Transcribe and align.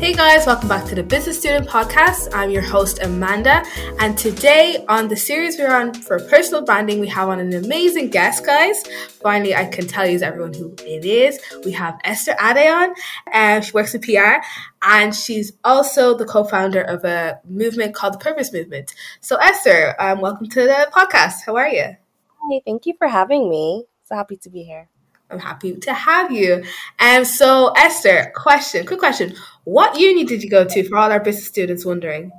Hey 0.00 0.14
guys, 0.14 0.46
welcome 0.46 0.66
back 0.66 0.86
to 0.86 0.94
the 0.94 1.02
Business 1.02 1.38
Student 1.38 1.68
Podcast. 1.68 2.30
I'm 2.32 2.48
your 2.48 2.62
host, 2.62 3.00
Amanda, 3.02 3.62
and 3.98 4.16
today 4.16 4.82
on 4.88 5.08
the 5.08 5.14
series 5.14 5.58
we're 5.58 5.70
on 5.70 5.92
for 5.92 6.18
personal 6.20 6.64
branding, 6.64 7.00
we 7.00 7.08
have 7.08 7.28
on 7.28 7.38
an 7.38 7.52
amazing 7.52 8.08
guest, 8.08 8.46
guys. 8.46 8.82
Finally, 9.20 9.54
I 9.54 9.66
can 9.66 9.86
tell 9.86 10.06
you 10.06 10.18
everyone 10.20 10.54
who 10.54 10.74
it 10.86 11.04
is. 11.04 11.38
We 11.66 11.72
have 11.72 12.00
Esther 12.02 12.34
Adeon, 12.40 12.94
and 13.30 13.62
she 13.62 13.72
works 13.72 13.94
in 13.94 14.00
PR, 14.00 14.42
and 14.80 15.14
she's 15.14 15.52
also 15.64 16.16
the 16.16 16.24
co-founder 16.24 16.80
of 16.80 17.04
a 17.04 17.38
movement 17.46 17.94
called 17.94 18.14
the 18.14 18.18
Purpose 18.20 18.54
Movement. 18.54 18.94
So, 19.20 19.36
Esther, 19.36 19.94
um, 20.00 20.22
welcome 20.22 20.48
to 20.48 20.62
the 20.62 20.90
podcast. 20.96 21.44
How 21.44 21.56
are 21.56 21.68
you? 21.68 21.94
Hi, 22.38 22.62
thank 22.64 22.86
you 22.86 22.94
for 22.96 23.06
having 23.06 23.50
me. 23.50 23.84
So 24.04 24.14
happy 24.14 24.38
to 24.38 24.48
be 24.48 24.62
here. 24.62 24.88
I'm 25.30 25.38
happy 25.38 25.76
to 25.76 25.92
have 25.92 26.30
you. 26.30 26.64
And 26.98 27.26
so, 27.26 27.72
Esther, 27.76 28.32
question, 28.34 28.86
quick 28.86 28.98
question. 28.98 29.34
What 29.64 29.98
uni 29.98 30.24
did 30.24 30.42
you 30.42 30.50
go 30.50 30.64
to 30.64 30.88
for 30.88 30.96
all 30.96 31.10
our 31.10 31.20
business 31.20 31.46
students 31.46 31.84
wondering? 31.84 32.32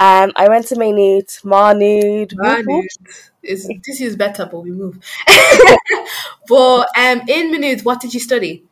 Um, 0.00 0.32
I 0.34 0.48
went 0.48 0.66
to 0.68 0.76
Maynooth, 0.76 1.44
Maynooth. 1.44 2.32
Maynooth. 2.34 3.30
Is, 3.42 3.68
this 3.86 4.00
is 4.00 4.16
better, 4.16 4.46
but 4.46 4.60
we 4.60 4.72
move. 4.72 4.98
but 6.48 6.88
um, 6.98 7.22
in 7.28 7.52
Maynooth, 7.52 7.84
what 7.84 8.00
did 8.00 8.12
you 8.12 8.20
study? 8.20 8.64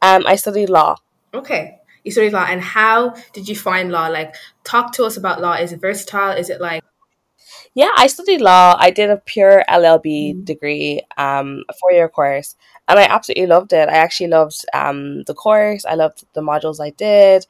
Um, 0.00 0.24
I 0.26 0.36
studied 0.36 0.68
law. 0.68 0.96
Okay. 1.34 1.78
You 2.04 2.12
studied 2.12 2.32
law. 2.32 2.44
And 2.48 2.60
how 2.60 3.14
did 3.32 3.48
you 3.48 3.56
find 3.56 3.90
law? 3.90 4.08
Like, 4.08 4.34
talk 4.64 4.92
to 4.94 5.04
us 5.04 5.16
about 5.16 5.40
law. 5.40 5.54
Is 5.54 5.72
it 5.72 5.80
versatile? 5.80 6.32
Is 6.32 6.50
it 6.50 6.60
like 6.60 6.84
yeah, 7.74 7.90
I 7.96 8.06
studied 8.06 8.40
law. 8.40 8.76
I 8.78 8.90
did 8.90 9.10
a 9.10 9.16
pure 9.16 9.64
LLB 9.68 10.04
mm-hmm. 10.04 10.44
degree, 10.44 11.00
um, 11.16 11.64
a 11.68 11.72
four 11.74 11.92
year 11.92 12.08
course, 12.08 12.56
and 12.88 12.98
I 12.98 13.04
absolutely 13.04 13.46
loved 13.46 13.72
it. 13.72 13.88
I 13.88 13.96
actually 13.96 14.28
loved 14.28 14.64
um, 14.74 15.24
the 15.24 15.34
course. 15.34 15.84
I 15.84 15.94
loved 15.94 16.24
the 16.34 16.42
modules 16.42 16.80
I 16.80 16.90
did. 16.90 17.46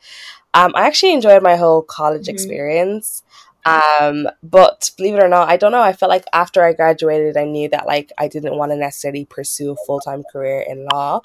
Um, 0.54 0.72
I 0.74 0.86
actually 0.86 1.12
enjoyed 1.14 1.42
my 1.42 1.56
whole 1.56 1.82
college 1.82 2.22
mm-hmm. 2.22 2.34
experience. 2.34 3.22
Um, 3.64 4.28
but 4.42 4.90
believe 4.96 5.14
it 5.14 5.22
or 5.22 5.28
not, 5.28 5.48
I 5.48 5.56
don't 5.56 5.72
know. 5.72 5.82
I 5.82 5.92
felt 5.92 6.10
like 6.10 6.24
after 6.32 6.64
I 6.64 6.72
graduated, 6.72 7.36
I 7.36 7.44
knew 7.44 7.68
that 7.68 7.86
like 7.86 8.10
I 8.18 8.28
didn't 8.28 8.56
want 8.56 8.72
to 8.72 8.76
necessarily 8.76 9.24
pursue 9.24 9.72
a 9.72 9.76
full 9.86 10.00
time 10.00 10.24
career 10.32 10.64
in 10.68 10.86
law. 10.86 11.20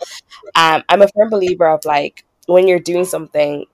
Um, 0.56 0.84
I'm 0.90 1.02
a 1.02 1.08
firm 1.08 1.30
believer 1.30 1.68
of 1.68 1.84
like 1.86 2.24
when 2.46 2.68
you're 2.68 2.80
doing 2.80 3.06
something, 3.06 3.66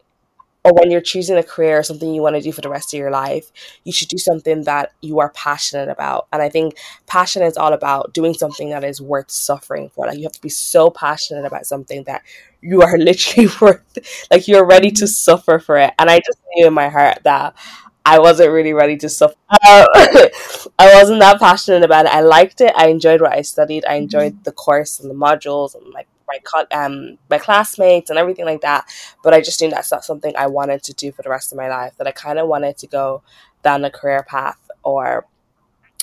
or 0.66 0.74
when 0.74 0.90
you're 0.90 1.02
choosing 1.02 1.38
a 1.38 1.44
career 1.44 1.80
or 1.80 1.84
something 1.84 2.14
you 2.14 2.22
want 2.22 2.36
to 2.36 2.42
do 2.42 2.52
for 2.52 2.62
the 2.62 2.70
rest 2.70 2.94
of 2.94 2.98
your 2.98 3.12
life, 3.12 3.52
you 3.84 3.92
should 3.92 4.08
do 4.08 4.18
something 4.18 4.64
that 4.64 4.94
you 5.02 5.20
are 5.20 5.30
passionate 5.30 5.90
about. 5.90 6.28
And 6.32 6.42
I 6.42 6.50
think 6.50 6.78
passion 7.06 7.44
is 7.44 7.58
all 7.58 7.74
about 7.74 8.14
doing 8.14 8.34
something 8.34 8.70
that 8.70 8.84
is 8.84 9.02
worth 9.02 9.30
suffering 9.30 9.90
for. 9.90 10.08
Like 10.08 10.18
you 10.18 10.24
have 10.24 10.32
to 10.34 10.42
be 10.42 10.50
so 10.50 10.90
passionate 10.90 11.46
about 11.46 11.66
something 11.66 12.04
that 12.06 12.22
you 12.62 12.82
are 12.82 12.98
literally 12.98 13.50
worth 13.62 14.28
like 14.32 14.48
you're 14.48 14.66
ready 14.66 14.92
to 14.92 15.08
suffer 15.08 15.60
for 15.60 15.78
it. 15.78 15.94
And 16.00 16.10
I 16.10 16.20
just 16.20 16.40
knew 16.56 16.68
in 16.68 16.74
my 16.74 16.90
heart 16.90 17.20
that 17.24 17.56
I 18.06 18.20
wasn't 18.20 18.52
really 18.52 18.74
ready 18.74 18.98
to 18.98 19.10
suffer. 19.10 19.36
Uh, 19.50 19.86
I 20.78 20.94
wasn't 20.96 21.20
that 21.22 21.40
passionate 21.40 21.84
about 21.84 22.06
it. 22.06 22.14
I 22.14 22.22
liked 22.22 22.60
it. 22.60 22.74
I 22.76 22.88
enjoyed 22.88 23.22
what 23.22 23.32
I 23.32 23.42
studied. 23.42 23.86
I 23.86 23.96
enjoyed 23.96 24.44
the 24.44 24.52
course 24.52 25.00
and 25.00 25.10
the 25.10 25.16
modules 25.16 25.74
and 25.74 25.94
like 25.94 26.08
my 26.28 26.40
um 26.72 27.18
my 27.30 27.38
classmates 27.38 28.10
and 28.10 28.20
everything 28.20 28.46
like 28.46 28.62
that. 28.62 28.86
But 29.24 29.34
I 29.34 29.42
just 29.42 29.62
knew 29.62 29.70
that's 29.70 29.92
not 29.92 30.06
something 30.06 30.34
I 30.38 30.48
wanted 30.48 30.84
to 30.84 30.94
do 30.94 31.12
for 31.12 31.22
the 31.22 31.30
rest 31.30 31.52
of 31.52 31.58
my 31.58 31.70
life. 31.70 31.94
That 31.98 32.08
I 32.08 32.12
kind 32.12 32.40
of 32.40 32.48
wanted 32.48 32.78
to 32.78 32.88
go 32.88 33.22
down 33.64 33.86
a 33.86 33.92
career 33.92 34.26
path 34.28 34.60
or 34.84 35.26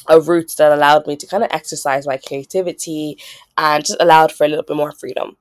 a 0.09 0.21
route 0.21 0.55
that 0.59 0.73
allowed 0.73 1.07
me 1.07 1.17
to 1.17 1.27
kind 1.27 1.45
of 1.45 1.51
exercise 1.53 2.07
my 2.07 2.17
creativity 2.17 3.19
and 3.57 3.85
just 3.85 4.01
allowed 4.01 4.33
for 4.33 4.45
a 4.45 4.49
little 4.49 4.65
bit 4.65 4.77
more 4.77 4.93
freedom. 4.93 5.37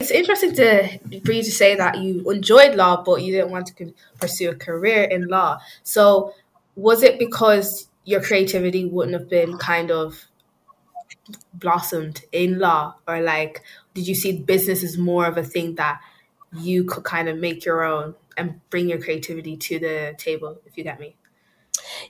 It's 0.00 0.12
interesting 0.12 0.54
to 0.54 0.98
for 1.24 1.32
you 1.32 1.42
to 1.42 1.50
say 1.50 1.74
that 1.74 1.98
you 1.98 2.30
enjoyed 2.30 2.76
law, 2.76 3.02
but 3.02 3.22
you 3.22 3.32
didn't 3.32 3.50
want 3.50 3.66
to 3.66 3.92
pursue 4.20 4.50
a 4.50 4.54
career 4.54 5.02
in 5.02 5.26
law. 5.26 5.58
So, 5.82 6.34
was 6.76 7.02
it 7.02 7.18
because 7.18 7.88
your 8.04 8.22
creativity 8.22 8.84
wouldn't 8.84 9.18
have 9.18 9.28
been 9.28 9.58
kind 9.58 9.90
of 9.90 10.26
blossomed 11.52 12.22
in 12.30 12.60
law, 12.60 12.94
or 13.08 13.20
like 13.20 13.62
did 13.98 14.06
you 14.06 14.14
see 14.14 14.38
business 14.38 14.84
as 14.84 14.96
more 14.96 15.26
of 15.26 15.36
a 15.36 15.42
thing 15.42 15.74
that 15.74 16.00
you 16.56 16.84
could 16.84 17.02
kind 17.02 17.28
of 17.28 17.36
make 17.36 17.64
your 17.64 17.82
own 17.82 18.14
and 18.36 18.60
bring 18.70 18.88
your 18.88 19.02
creativity 19.02 19.56
to 19.56 19.80
the 19.80 20.14
table, 20.18 20.60
if 20.66 20.78
you 20.78 20.84
get 20.84 21.00
me? 21.00 21.16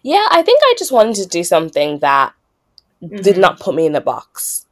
Yeah, 0.03 0.27
I 0.31 0.43
think 0.43 0.61
I 0.63 0.75
just 0.79 0.93
wanted 0.93 1.17
to 1.17 1.27
do 1.27 1.43
something 1.43 2.01
that 2.01 2.35
mm-hmm. 3.03 3.17
did 3.17 3.39
not 3.39 3.59
put 3.59 3.75
me 3.75 3.87
in 3.87 3.97
a 3.97 4.03
box. 4.03 4.67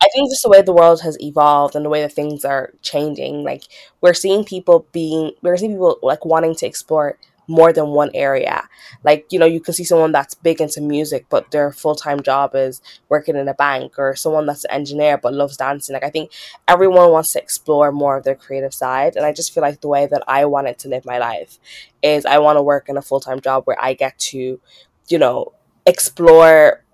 I 0.00 0.06
think 0.12 0.30
just 0.30 0.44
the 0.44 0.50
way 0.50 0.62
the 0.62 0.72
world 0.72 1.00
has 1.02 1.20
evolved 1.20 1.74
and 1.74 1.84
the 1.84 1.90
way 1.90 2.02
that 2.02 2.12
things 2.12 2.44
are 2.44 2.72
changing, 2.80 3.42
like 3.42 3.64
we're 4.00 4.14
seeing 4.14 4.44
people 4.44 4.86
being, 4.92 5.32
we're 5.42 5.56
seeing 5.56 5.72
people 5.72 5.98
like 6.02 6.24
wanting 6.24 6.54
to 6.56 6.66
explore 6.66 7.18
more 7.48 7.72
than 7.72 7.88
one 7.88 8.10
area. 8.14 8.68
Like, 9.04 9.26
you 9.30 9.38
know, 9.38 9.46
you 9.46 9.60
can 9.60 9.74
see 9.74 9.84
someone 9.84 10.12
that's 10.12 10.34
big 10.34 10.60
into 10.60 10.80
music, 10.80 11.26
but 11.28 11.50
their 11.50 11.72
full 11.72 11.94
time 11.94 12.22
job 12.22 12.54
is 12.54 12.80
working 13.08 13.36
in 13.36 13.48
a 13.48 13.54
bank, 13.54 13.98
or 13.98 14.14
someone 14.14 14.46
that's 14.46 14.64
an 14.64 14.70
engineer 14.70 15.18
but 15.18 15.34
loves 15.34 15.56
dancing. 15.56 15.94
Like, 15.94 16.04
I 16.04 16.10
think 16.10 16.30
everyone 16.68 17.10
wants 17.10 17.32
to 17.32 17.42
explore 17.42 17.92
more 17.92 18.16
of 18.16 18.24
their 18.24 18.34
creative 18.34 18.74
side. 18.74 19.16
And 19.16 19.24
I 19.24 19.32
just 19.32 19.52
feel 19.52 19.62
like 19.62 19.80
the 19.80 19.88
way 19.88 20.06
that 20.06 20.22
I 20.26 20.44
wanted 20.44 20.78
to 20.80 20.88
live 20.88 21.04
my 21.04 21.18
life 21.18 21.58
is 22.02 22.24
I 22.26 22.38
want 22.38 22.56
to 22.56 22.62
work 22.62 22.88
in 22.88 22.96
a 22.96 23.02
full 23.02 23.20
time 23.20 23.40
job 23.40 23.64
where 23.64 23.82
I 23.82 23.94
get 23.94 24.18
to, 24.18 24.60
you 25.08 25.18
know, 25.18 25.52
explore 25.86 26.84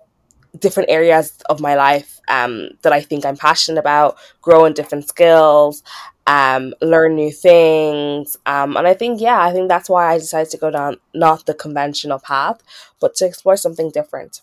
different 0.57 0.89
areas 0.89 1.37
of 1.49 1.59
my 1.59 1.75
life 1.75 2.19
um, 2.27 2.69
that 2.81 2.93
I 2.93 3.01
think 3.01 3.25
I'm 3.25 3.37
passionate 3.37 3.79
about, 3.79 4.17
grow 4.41 4.65
in 4.65 4.73
different 4.73 5.07
skills, 5.07 5.83
um, 6.29 6.75
learn 6.79 7.15
new 7.15 7.31
things. 7.31 8.37
Um, 8.45 8.77
and 8.77 8.87
I 8.87 8.93
think, 8.93 9.19
yeah, 9.19 9.41
I 9.41 9.51
think 9.51 9.67
that's 9.67 9.89
why 9.89 10.13
I 10.13 10.19
decided 10.19 10.51
to 10.51 10.57
go 10.57 10.69
down 10.69 10.97
not 11.11 11.47
the 11.47 11.55
conventional 11.55 12.19
path, 12.19 12.61
but 12.99 13.15
to 13.15 13.25
explore 13.25 13.57
something 13.57 13.89
different. 13.89 14.41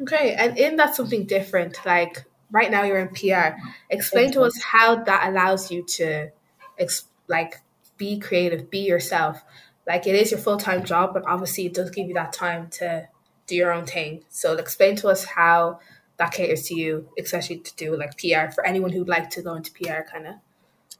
Okay. 0.00 0.32
And 0.32 0.56
in 0.56 0.76
that 0.76 0.96
something 0.96 1.26
different, 1.26 1.78
like 1.84 2.24
right 2.50 2.70
now 2.70 2.84
you're 2.84 2.98
in 2.98 3.08
PR, 3.08 3.60
explain 3.90 4.32
to 4.32 4.40
us 4.40 4.58
how 4.62 5.04
that 5.04 5.28
allows 5.28 5.70
you 5.70 5.84
to, 5.98 6.30
ex- 6.78 7.04
like, 7.28 7.60
be 7.98 8.18
creative, 8.18 8.70
be 8.70 8.78
yourself. 8.78 9.42
Like, 9.86 10.06
it 10.06 10.14
is 10.14 10.30
your 10.30 10.40
full 10.40 10.56
time 10.56 10.84
job, 10.84 11.12
but 11.12 11.24
obviously 11.26 11.66
it 11.66 11.74
does 11.74 11.90
give 11.90 12.08
you 12.08 12.14
that 12.14 12.32
time 12.32 12.68
to 12.78 13.08
do 13.46 13.56
your 13.56 13.72
own 13.72 13.84
thing. 13.84 14.24
So, 14.30 14.54
explain 14.54 14.96
to 14.96 15.08
us 15.08 15.24
how 15.24 15.80
that 16.16 16.32
caters 16.32 16.62
to 16.68 16.74
you, 16.74 17.10
especially 17.18 17.58
to 17.58 17.76
do 17.76 17.94
like 17.94 18.16
PR 18.16 18.50
for 18.54 18.64
anyone 18.64 18.90
who'd 18.92 19.08
like 19.08 19.28
to 19.30 19.42
go 19.42 19.54
into 19.54 19.70
PR 19.72 20.00
kind 20.10 20.26
of. 20.26 20.34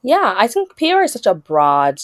Yeah, 0.03 0.33
I 0.37 0.47
think 0.47 0.75
PR 0.77 1.01
is 1.01 1.13
such 1.13 1.25
a 1.25 1.33
broad 1.33 2.01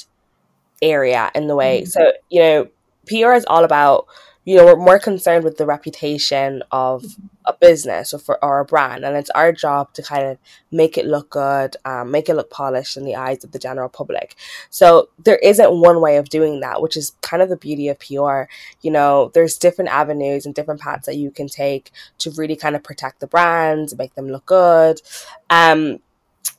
area 0.81 1.31
in 1.33 1.47
the 1.47 1.55
way. 1.55 1.81
Mm-hmm. 1.81 1.89
So, 1.89 2.13
you 2.29 2.41
know, 2.41 2.67
PR 3.07 3.33
is 3.33 3.45
all 3.45 3.63
about, 3.63 4.07
you 4.45 4.55
know, 4.55 4.65
we're 4.65 4.75
more 4.75 4.99
concerned 4.99 5.43
with 5.43 5.57
the 5.57 5.65
reputation 5.65 6.63
of 6.71 7.03
a 7.45 7.53
business 7.53 8.13
or, 8.13 8.19
for, 8.19 8.43
or 8.43 8.59
a 8.59 8.65
brand. 8.65 9.03
And 9.03 9.17
it's 9.17 9.29
our 9.31 9.51
job 9.51 9.93
to 9.93 10.03
kind 10.03 10.25
of 10.25 10.37
make 10.71 10.97
it 10.97 11.05
look 11.05 11.31
good, 11.31 11.75
um, 11.85 12.11
make 12.11 12.29
it 12.29 12.35
look 12.35 12.49
polished 12.49 12.97
in 12.97 13.03
the 13.03 13.15
eyes 13.15 13.43
of 13.43 13.51
the 13.51 13.59
general 13.59 13.89
public. 13.89 14.35
So 14.69 15.09
there 15.23 15.37
isn't 15.37 15.79
one 15.79 15.99
way 16.01 16.17
of 16.17 16.29
doing 16.29 16.59
that, 16.59 16.81
which 16.81 16.95
is 16.95 17.13
kind 17.21 17.41
of 17.41 17.49
the 17.49 17.57
beauty 17.57 17.89
of 17.89 17.99
PR. 17.99 18.43
You 18.81 18.91
know, 18.91 19.31
there's 19.33 19.57
different 19.57 19.89
avenues 19.91 20.45
and 20.45 20.53
different 20.53 20.81
paths 20.81 21.07
that 21.07 21.17
you 21.17 21.31
can 21.31 21.47
take 21.47 21.91
to 22.19 22.31
really 22.31 22.55
kind 22.55 22.75
of 22.75 22.83
protect 22.83 23.19
the 23.19 23.27
brands, 23.27 23.97
make 23.97 24.15
them 24.15 24.29
look 24.29 24.45
good. 24.45 25.01
Um, 25.49 25.99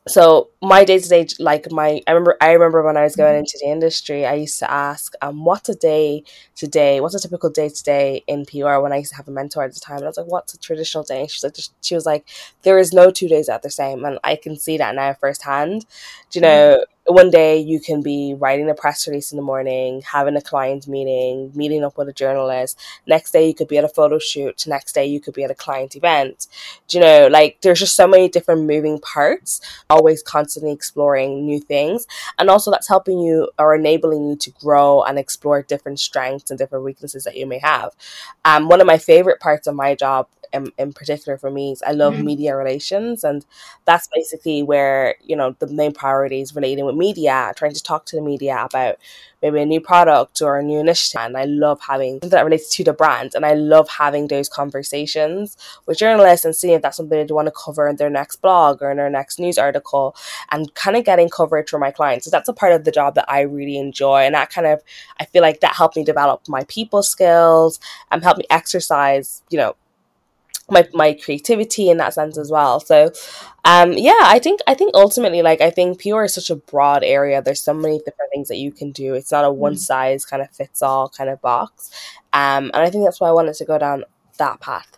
so 0.06 0.48
my 0.62 0.84
day 0.84 0.98
to 0.98 1.08
day 1.08 1.26
like 1.38 1.70
my 1.70 2.00
i 2.06 2.12
remember 2.12 2.36
i 2.40 2.52
remember 2.52 2.82
when 2.82 2.96
i 2.96 3.02
was 3.02 3.14
going 3.14 3.32
mm-hmm. 3.32 3.40
into 3.40 3.58
the 3.60 3.68
industry 3.70 4.24
i 4.24 4.34
used 4.34 4.58
to 4.58 4.70
ask 4.70 5.14
um 5.22 5.44
what's 5.44 5.68
a 5.68 5.74
day 5.74 6.22
today? 6.56 7.00
What's 7.00 7.14
a 7.14 7.20
typical 7.20 7.50
day 7.50 7.68
today 7.68 8.24
in 8.26 8.44
pr 8.44 8.78
when 8.80 8.92
i 8.92 8.96
used 8.96 9.10
to 9.10 9.16
have 9.16 9.28
a 9.28 9.30
mentor 9.30 9.62
at 9.62 9.74
the 9.74 9.80
time 9.80 9.98
and 9.98 10.06
i 10.06 10.08
was 10.08 10.16
like 10.16 10.26
what's 10.26 10.54
a 10.54 10.58
traditional 10.58 11.04
day? 11.04 11.20
And 11.20 11.30
she's 11.30 11.44
like 11.44 11.56
she 11.82 11.94
was 11.94 12.06
like 12.06 12.28
there 12.62 12.78
is 12.78 12.92
no 12.92 13.10
two 13.10 13.28
days 13.28 13.46
that 13.46 13.62
the 13.62 13.70
same 13.70 14.04
and 14.04 14.18
i 14.24 14.36
can 14.36 14.56
see 14.56 14.76
that 14.78 14.94
now 14.94 15.14
firsthand. 15.14 15.86
Do 16.30 16.38
you 16.38 16.42
know 16.42 16.76
mm-hmm 16.78 16.97
one 17.08 17.30
day 17.30 17.58
you 17.58 17.80
can 17.80 18.02
be 18.02 18.34
writing 18.38 18.68
a 18.68 18.74
press 18.74 19.08
release 19.08 19.32
in 19.32 19.36
the 19.36 19.42
morning, 19.42 20.02
having 20.02 20.36
a 20.36 20.42
client 20.42 20.86
meeting, 20.86 21.50
meeting 21.54 21.82
up 21.82 21.96
with 21.96 22.08
a 22.08 22.12
journalist. 22.12 22.78
Next 23.06 23.32
day 23.32 23.46
you 23.46 23.54
could 23.54 23.68
be 23.68 23.78
at 23.78 23.84
a 23.84 23.88
photo 23.88 24.18
shoot. 24.18 24.66
Next 24.66 24.92
day 24.92 25.06
you 25.06 25.18
could 25.18 25.32
be 25.32 25.42
at 25.42 25.50
a 25.50 25.54
client 25.54 25.96
event. 25.96 26.46
Do 26.86 26.98
you 26.98 27.04
know, 27.04 27.28
like 27.28 27.62
there's 27.62 27.80
just 27.80 27.96
so 27.96 28.06
many 28.06 28.28
different 28.28 28.64
moving 28.66 28.98
parts, 28.98 29.60
always 29.88 30.22
constantly 30.22 30.72
exploring 30.72 31.46
new 31.46 31.60
things. 31.60 32.06
And 32.38 32.50
also 32.50 32.70
that's 32.70 32.88
helping 32.88 33.18
you 33.20 33.50
or 33.58 33.74
enabling 33.74 34.28
you 34.28 34.36
to 34.36 34.50
grow 34.50 35.02
and 35.02 35.18
explore 35.18 35.62
different 35.62 36.00
strengths 36.00 36.50
and 36.50 36.58
different 36.58 36.84
weaknesses 36.84 37.24
that 37.24 37.36
you 37.36 37.46
may 37.46 37.58
have. 37.58 37.92
Um, 38.44 38.68
one 38.68 38.80
of 38.80 38.86
my 38.86 38.98
favorite 38.98 39.40
parts 39.40 39.66
of 39.66 39.74
my 39.74 39.94
job 39.94 40.28
in, 40.52 40.72
in 40.78 40.92
particular 40.92 41.38
for 41.38 41.50
me 41.50 41.72
is 41.72 41.82
I 41.82 41.92
love 41.92 42.14
mm-hmm. 42.14 42.24
media 42.24 42.56
relations 42.56 43.24
and 43.24 43.44
that's 43.84 44.08
basically 44.14 44.62
where, 44.62 45.16
you 45.22 45.36
know, 45.36 45.54
the 45.58 45.66
main 45.66 45.92
priority 45.92 46.40
is 46.40 46.54
relating 46.54 46.84
with 46.84 46.94
media, 46.98 47.52
trying 47.56 47.72
to 47.72 47.82
talk 47.82 48.04
to 48.06 48.16
the 48.16 48.22
media 48.22 48.64
about 48.64 48.96
maybe 49.40 49.60
a 49.60 49.66
new 49.66 49.80
product 49.80 50.42
or 50.42 50.58
a 50.58 50.62
new 50.62 50.80
initiative. 50.80 51.20
And 51.20 51.36
I 51.36 51.44
love 51.44 51.80
having 51.80 52.14
something 52.14 52.30
that 52.30 52.44
relates 52.44 52.74
to 52.76 52.84
the 52.84 52.92
brand. 52.92 53.34
And 53.34 53.46
I 53.46 53.54
love 53.54 53.88
having 53.88 54.26
those 54.26 54.48
conversations 54.48 55.56
with 55.86 55.98
journalists 55.98 56.44
and 56.44 56.54
seeing 56.54 56.74
if 56.74 56.82
that's 56.82 56.96
something 56.96 57.26
they 57.26 57.32
want 57.32 57.46
to 57.46 57.52
cover 57.52 57.88
in 57.88 57.96
their 57.96 58.10
next 58.10 58.42
blog 58.42 58.82
or 58.82 58.90
in 58.90 58.96
their 58.96 59.10
next 59.10 59.38
news 59.38 59.58
article 59.58 60.16
and 60.50 60.74
kind 60.74 60.96
of 60.96 61.04
getting 61.04 61.28
coverage 61.28 61.70
for 61.70 61.78
my 61.78 61.90
clients. 61.90 62.24
So 62.24 62.30
that's 62.30 62.48
a 62.48 62.52
part 62.52 62.72
of 62.72 62.84
the 62.84 62.90
job 62.90 63.14
that 63.14 63.30
I 63.30 63.42
really 63.42 63.78
enjoy. 63.78 64.22
And 64.22 64.34
that 64.34 64.50
kind 64.50 64.66
of, 64.66 64.82
I 65.20 65.24
feel 65.24 65.42
like 65.42 65.60
that 65.60 65.76
helped 65.76 65.96
me 65.96 66.04
develop 66.04 66.48
my 66.48 66.64
people 66.64 67.02
skills 67.02 67.78
and 68.10 68.22
help 68.22 68.38
me 68.38 68.44
exercise, 68.50 69.42
you 69.50 69.58
know, 69.58 69.76
my 70.70 70.86
my 70.92 71.14
creativity 71.14 71.88
in 71.90 71.96
that 71.98 72.14
sense 72.14 72.38
as 72.38 72.50
well. 72.50 72.80
So 72.80 73.10
um 73.64 73.92
yeah, 73.92 74.20
I 74.22 74.38
think 74.38 74.60
I 74.66 74.74
think 74.74 74.92
ultimately 74.94 75.42
like 75.42 75.60
I 75.60 75.70
think 75.70 76.00
PR 76.02 76.24
is 76.24 76.34
such 76.34 76.50
a 76.50 76.56
broad 76.56 77.04
area. 77.04 77.42
There's 77.42 77.62
so 77.62 77.74
many 77.74 77.98
different 77.98 78.30
things 78.32 78.48
that 78.48 78.56
you 78.58 78.72
can 78.72 78.92
do. 78.92 79.14
It's 79.14 79.32
not 79.32 79.44
a 79.44 79.52
one 79.52 79.74
mm. 79.74 79.78
size 79.78 80.24
kind 80.24 80.42
of 80.42 80.50
fits 80.50 80.82
all 80.82 81.08
kind 81.08 81.30
of 81.30 81.40
box. 81.40 81.90
Um 82.32 82.70
and 82.74 82.76
I 82.76 82.90
think 82.90 83.04
that's 83.04 83.20
why 83.20 83.28
I 83.28 83.32
wanted 83.32 83.54
to 83.54 83.64
go 83.64 83.78
down 83.78 84.04
that 84.38 84.60
path. 84.60 84.97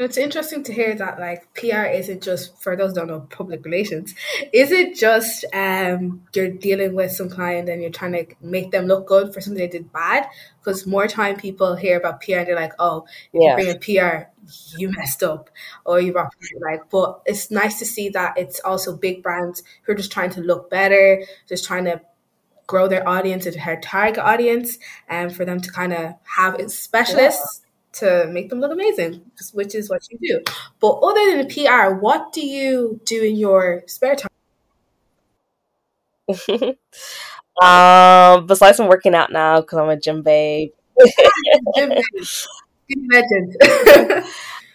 It's 0.00 0.16
interesting 0.16 0.62
to 0.64 0.72
hear 0.72 0.94
that 0.94 1.20
like 1.20 1.52
PR 1.52 1.84
isn't 1.84 2.22
just 2.22 2.60
for 2.62 2.74
those 2.74 2.94
don't 2.94 3.08
know 3.08 3.20
public 3.28 3.62
relations. 3.66 4.14
Is 4.50 4.70
it 4.70 4.96
just 4.96 5.44
um 5.52 6.22
you're 6.34 6.48
dealing 6.48 6.94
with 6.94 7.12
some 7.12 7.28
client 7.28 7.68
and 7.68 7.82
you're 7.82 7.90
trying 7.90 8.12
to 8.12 8.26
make 8.40 8.70
them 8.70 8.86
look 8.86 9.06
good 9.06 9.34
for 9.34 9.42
something 9.42 9.60
they 9.60 9.68
did 9.68 9.92
bad? 9.92 10.26
Because 10.58 10.86
more 10.86 11.06
time 11.06 11.36
people 11.36 11.76
hear 11.76 11.98
about 11.98 12.22
PR 12.22 12.36
and 12.36 12.48
they're 12.48 12.56
like, 12.56 12.72
oh, 12.78 13.04
if 13.34 13.40
yeah. 13.42 13.50
you 13.50 13.54
bring 13.54 13.68
in 13.68 13.78
PR, 13.78 14.30
you 14.78 14.90
messed 14.90 15.22
up 15.22 15.50
or 15.84 16.00
you 16.00 16.12
brought 16.12 16.32
like. 16.62 16.88
But 16.90 17.20
it's 17.26 17.50
nice 17.50 17.78
to 17.80 17.84
see 17.84 18.08
that 18.10 18.38
it's 18.38 18.58
also 18.60 18.96
big 18.96 19.22
brands 19.22 19.62
who 19.82 19.92
are 19.92 19.96
just 19.96 20.12
trying 20.12 20.30
to 20.30 20.40
look 20.40 20.70
better, 20.70 21.22
just 21.46 21.66
trying 21.66 21.84
to 21.84 22.00
grow 22.66 22.88
their 22.88 23.06
audience 23.06 23.44
and 23.44 23.56
their 23.56 23.78
target 23.82 24.24
audience, 24.24 24.78
and 25.08 25.36
for 25.36 25.44
them 25.44 25.60
to 25.60 25.70
kind 25.70 25.92
of 25.92 26.14
have 26.22 26.58
specialists. 26.70 27.60
Yeah 27.62 27.66
to 27.92 28.28
make 28.30 28.48
them 28.50 28.60
look 28.60 28.72
amazing, 28.72 29.22
which 29.52 29.74
is 29.74 29.90
what 29.90 30.02
you 30.10 30.18
do. 30.22 30.52
But 30.80 30.92
other 31.00 31.36
than 31.36 31.48
the 31.48 31.54
PR, 31.54 31.94
what 31.94 32.32
do 32.32 32.46
you 32.46 33.00
do 33.04 33.22
in 33.22 33.36
your 33.36 33.82
spare 33.86 34.16
time? 34.16 34.30
um, 37.62 38.46
besides 38.46 38.76
from 38.76 38.88
working 38.88 39.14
out 39.14 39.32
now 39.32 39.60
because 39.60 39.78
I'm 39.78 39.88
a 39.88 39.96
gym 39.98 40.22
babe. 40.22 40.70
gym 41.76 41.92
legend. 43.10 43.56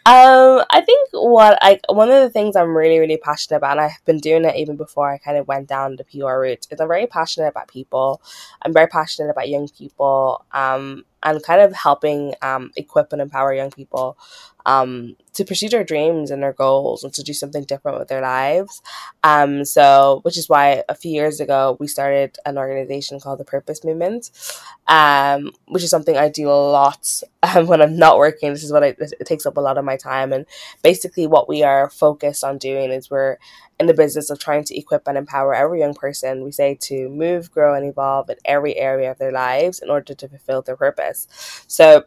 Um, 0.08 0.64
I 0.70 0.82
think 0.82 1.10
what 1.14 1.58
I 1.64 1.80
one 1.90 2.12
of 2.12 2.22
the 2.22 2.30
things 2.30 2.56
I'm 2.56 2.78
really 2.78 3.00
really 3.00 3.18
passionate 3.18 3.58
about, 3.58 3.80
and 3.80 3.82
I've 3.82 4.06
been 4.06 4.20
doing 4.20 4.46
it 4.46 4.56
even 4.56 4.76
before 4.78 5.12
I 5.12 5.18
kind 5.18 5.36
of 5.36 5.48
went 5.48 5.68
down 5.68 5.96
the 5.96 6.04
PR 6.04 6.42
route, 6.42 6.68
is 6.70 6.80
I'm 6.80 6.88
very 6.88 7.08
passionate 7.08 7.48
about 7.48 7.70
people. 7.70 8.22
I'm 8.62 8.72
very 8.72 8.86
passionate 8.86 9.32
about 9.32 9.50
young 9.50 9.68
people. 9.68 10.46
Um, 10.52 11.06
and 11.24 11.44
kind 11.44 11.62
of 11.62 11.74
helping 11.74 12.34
um, 12.42 12.72
equip 12.76 13.12
and 13.12 13.22
empower 13.22 13.54
young 13.54 13.72
people 13.72 14.18
um, 14.66 15.16
to 15.34 15.46
pursue 15.46 15.70
their 15.70 15.84
dreams 15.84 16.32
and 16.32 16.42
their 16.42 16.54
goals 16.54 17.04
and 17.04 17.14
to 17.14 17.24
do 17.24 17.34
something 17.34 17.64
different 17.64 18.00
with 18.00 18.08
their 18.08 18.22
lives. 18.22 18.82
Um, 19.24 19.64
so, 19.66 20.20
which 20.24 20.38
is 20.38 20.50
why 20.50 20.84
a 20.90 20.96
few 20.96 21.12
years 21.12 21.40
ago 21.40 21.78
we 21.80 21.88
started 21.88 22.38
an 22.46 22.58
organization 22.58 23.20
called 23.20 23.40
the 23.40 23.46
Purpose 23.46 23.84
Movement, 23.84 24.32
um, 24.88 25.52
which 25.68 25.84
is 25.84 25.90
something 25.90 26.18
I 26.18 26.30
do 26.30 26.50
a 26.50 26.52
lot 26.52 27.22
um, 27.44 27.68
when 27.68 27.82
I'm 27.82 27.98
not 27.98 28.18
working. 28.18 28.52
This 28.52 28.64
is 28.64 28.72
what 28.72 28.84
I, 28.84 28.96
it 28.98 29.26
takes 29.26 29.46
up 29.46 29.58
a 29.58 29.62
lot 29.62 29.78
of 29.78 29.86
my 29.86 29.98
time. 29.98 30.34
And 30.34 30.46
basically, 30.82 31.28
what 31.28 31.48
we 31.48 31.64
are 31.64 31.90
focused 31.90 32.44
on 32.44 32.58
doing 32.58 32.92
is 32.92 33.10
we're 33.10 33.38
in 33.80 33.88
the 33.88 33.94
business 33.94 34.30
of 34.30 34.40
trying 34.40 34.64
to 34.66 34.78
equip 34.78 35.08
and 35.08 35.18
empower 35.18 35.54
every 35.54 35.80
young 35.80 35.94
person, 35.94 36.44
we 36.44 36.52
say 36.52 36.78
to 36.82 37.10
move, 37.10 37.52
grow, 37.52 37.74
and 37.74 37.86
evolve 37.86 38.30
in 38.30 38.38
every 38.46 38.78
area 38.78 39.12
of 39.12 39.18
their 39.18 39.32
lives 39.32 39.80
in 39.80 39.90
order 39.90 40.14
to 40.14 40.28
fulfill 40.28 40.62
their 40.62 40.78
purpose. 40.78 41.28
So, 41.68 42.06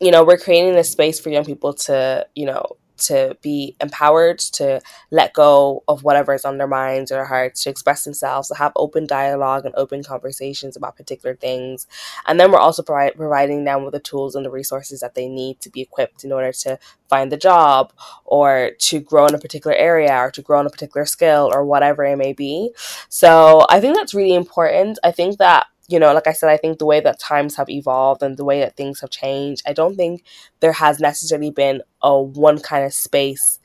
you 0.00 0.10
know, 0.10 0.24
we're 0.24 0.38
creating 0.38 0.76
a 0.76 0.84
space 0.84 1.18
for 1.18 1.30
young 1.30 1.44
people 1.44 1.72
to, 1.74 2.26
you 2.34 2.46
know, 2.46 2.76
to 2.98 3.36
be 3.42 3.76
empowered 3.80 4.38
to 4.38 4.80
let 5.10 5.32
go 5.32 5.82
of 5.88 6.02
whatever 6.02 6.34
is 6.34 6.44
on 6.44 6.58
their 6.58 6.66
minds 6.66 7.10
or 7.10 7.16
their 7.16 7.24
hearts, 7.24 7.64
to 7.64 7.70
express 7.70 8.04
themselves, 8.04 8.48
to 8.48 8.54
have 8.54 8.72
open 8.76 9.06
dialogue 9.06 9.64
and 9.64 9.74
open 9.76 10.02
conversations 10.02 10.76
about 10.76 10.96
particular 10.96 11.34
things. 11.34 11.86
And 12.26 12.38
then 12.38 12.52
we're 12.52 12.58
also 12.58 12.82
providing 12.82 13.64
them 13.64 13.84
with 13.84 13.92
the 13.92 14.00
tools 14.00 14.34
and 14.34 14.44
the 14.44 14.50
resources 14.50 15.00
that 15.00 15.14
they 15.14 15.28
need 15.28 15.60
to 15.60 15.70
be 15.70 15.80
equipped 15.80 16.24
in 16.24 16.32
order 16.32 16.52
to 16.52 16.78
find 17.08 17.32
the 17.32 17.36
job 17.36 17.92
or 18.24 18.72
to 18.78 19.00
grow 19.00 19.26
in 19.26 19.34
a 19.34 19.38
particular 19.38 19.76
area 19.76 20.14
or 20.14 20.30
to 20.30 20.42
grow 20.42 20.60
in 20.60 20.66
a 20.66 20.70
particular 20.70 21.06
skill 21.06 21.50
or 21.52 21.64
whatever 21.64 22.04
it 22.04 22.16
may 22.16 22.32
be. 22.32 22.70
So 23.08 23.64
I 23.68 23.80
think 23.80 23.96
that's 23.96 24.14
really 24.14 24.34
important. 24.34 24.98
I 25.02 25.10
think 25.10 25.38
that 25.38 25.66
you 25.88 25.98
know, 25.98 26.12
like 26.12 26.26
I 26.26 26.32
said, 26.32 26.50
I 26.50 26.56
think 26.58 26.78
the 26.78 26.86
way 26.86 27.00
that 27.00 27.18
times 27.18 27.56
have 27.56 27.70
evolved 27.70 28.22
and 28.22 28.36
the 28.36 28.44
way 28.44 28.60
that 28.60 28.76
things 28.76 29.00
have 29.00 29.10
changed, 29.10 29.62
I 29.66 29.72
don't 29.72 29.96
think 29.96 30.22
there 30.60 30.72
has 30.72 31.00
necessarily 31.00 31.50
been 31.50 31.82
a 32.02 32.20
one 32.20 32.60
kind 32.60 32.84
of 32.84 32.92
space 32.92 33.57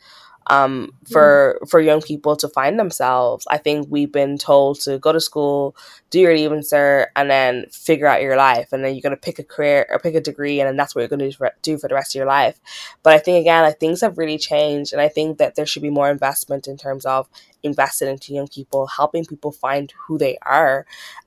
um, 0.48 0.92
for 1.12 1.60
for 1.70 1.80
young 1.80 2.02
people 2.02 2.36
to 2.38 2.50
find 2.50 2.80
themselves. 2.80 3.46
I 3.50 3.58
think 3.58 3.88
we've 3.90 4.12
been 4.12 4.38
told 4.38 4.80
to 4.82 5.00
go 5.00 5.12
to 5.12 5.20
school, 5.20 5.76
do 6.10 6.20
your 6.20 6.36
leaving 6.36 6.60
cert, 6.60 7.08
and 7.16 7.30
then 7.30 7.66
figure 7.72 8.08
out 8.08 8.22
your 8.22 8.36
life, 8.36 8.74
and 8.74 8.84
then 8.84 8.94
you're 8.94 9.02
gonna 9.02 9.18
pick 9.18 9.40
a 9.40 9.44
career 9.44 9.86
or 9.90 10.00
pick 10.00 10.16
a 10.16 10.22
degree, 10.22 10.60
and 10.60 10.68
then 10.68 10.76
that's 10.76 10.96
what 10.96 11.02
you're 11.02 11.10
gonna 11.10 11.30
do 11.30 11.36
for, 11.36 11.52
do 11.62 11.78
for 11.78 11.88
the 11.88 11.96
rest 11.96 12.16
of 12.16 12.20
your 12.20 12.28
life. 12.28 12.60
But 13.04 13.14
I 13.14 13.20
think 13.20 13.42
again, 13.42 13.64
like 13.64 13.80
things 13.80 14.02
have 14.02 14.18
really 14.18 14.38
changed, 14.38 14.94
and 14.94 15.02
I 15.02 15.10
think 15.10 15.38
that 15.38 15.56
there 15.56 15.66
should 15.66 15.82
be 15.84 15.90
more 15.90 16.10
investment 16.10 16.68
in 16.68 16.78
terms 16.78 17.06
of 17.06 17.30
invested 17.64 18.10
into 18.10 18.34
young 18.34 18.48
people, 18.48 18.88
helping 18.88 19.26
people 19.26 19.52
find 19.52 19.94
who 20.08 20.18
they 20.18 20.38
are, 20.42 20.86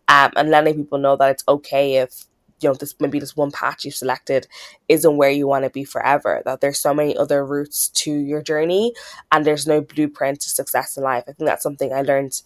um, 0.08 0.32
and 0.36 0.50
letting 0.50 0.74
people 0.74 0.98
know 0.98 1.16
that 1.16 1.30
it's 1.30 1.44
okay 1.48 1.96
if 1.96 2.26
you 2.60 2.68
know 2.68 2.74
this 2.74 2.94
maybe 3.00 3.18
this 3.18 3.36
one 3.36 3.50
path 3.50 3.84
you've 3.84 3.94
selected 3.94 4.46
isn't 4.88 5.16
where 5.16 5.30
you 5.30 5.46
want 5.46 5.64
to 5.64 5.70
be 5.70 5.84
forever 5.84 6.42
that 6.44 6.60
there's 6.60 6.78
so 6.78 6.94
many 6.94 7.16
other 7.16 7.44
routes 7.44 7.88
to 7.90 8.12
your 8.12 8.42
journey 8.42 8.92
and 9.32 9.44
there's 9.44 9.66
no 9.66 9.80
blueprint 9.80 10.40
to 10.40 10.48
success 10.50 10.96
in 10.96 11.02
life. 11.02 11.24
I 11.28 11.32
think 11.32 11.46
that's 11.48 11.62
something 11.62 11.92
i 11.92 12.02
learned 12.02 12.40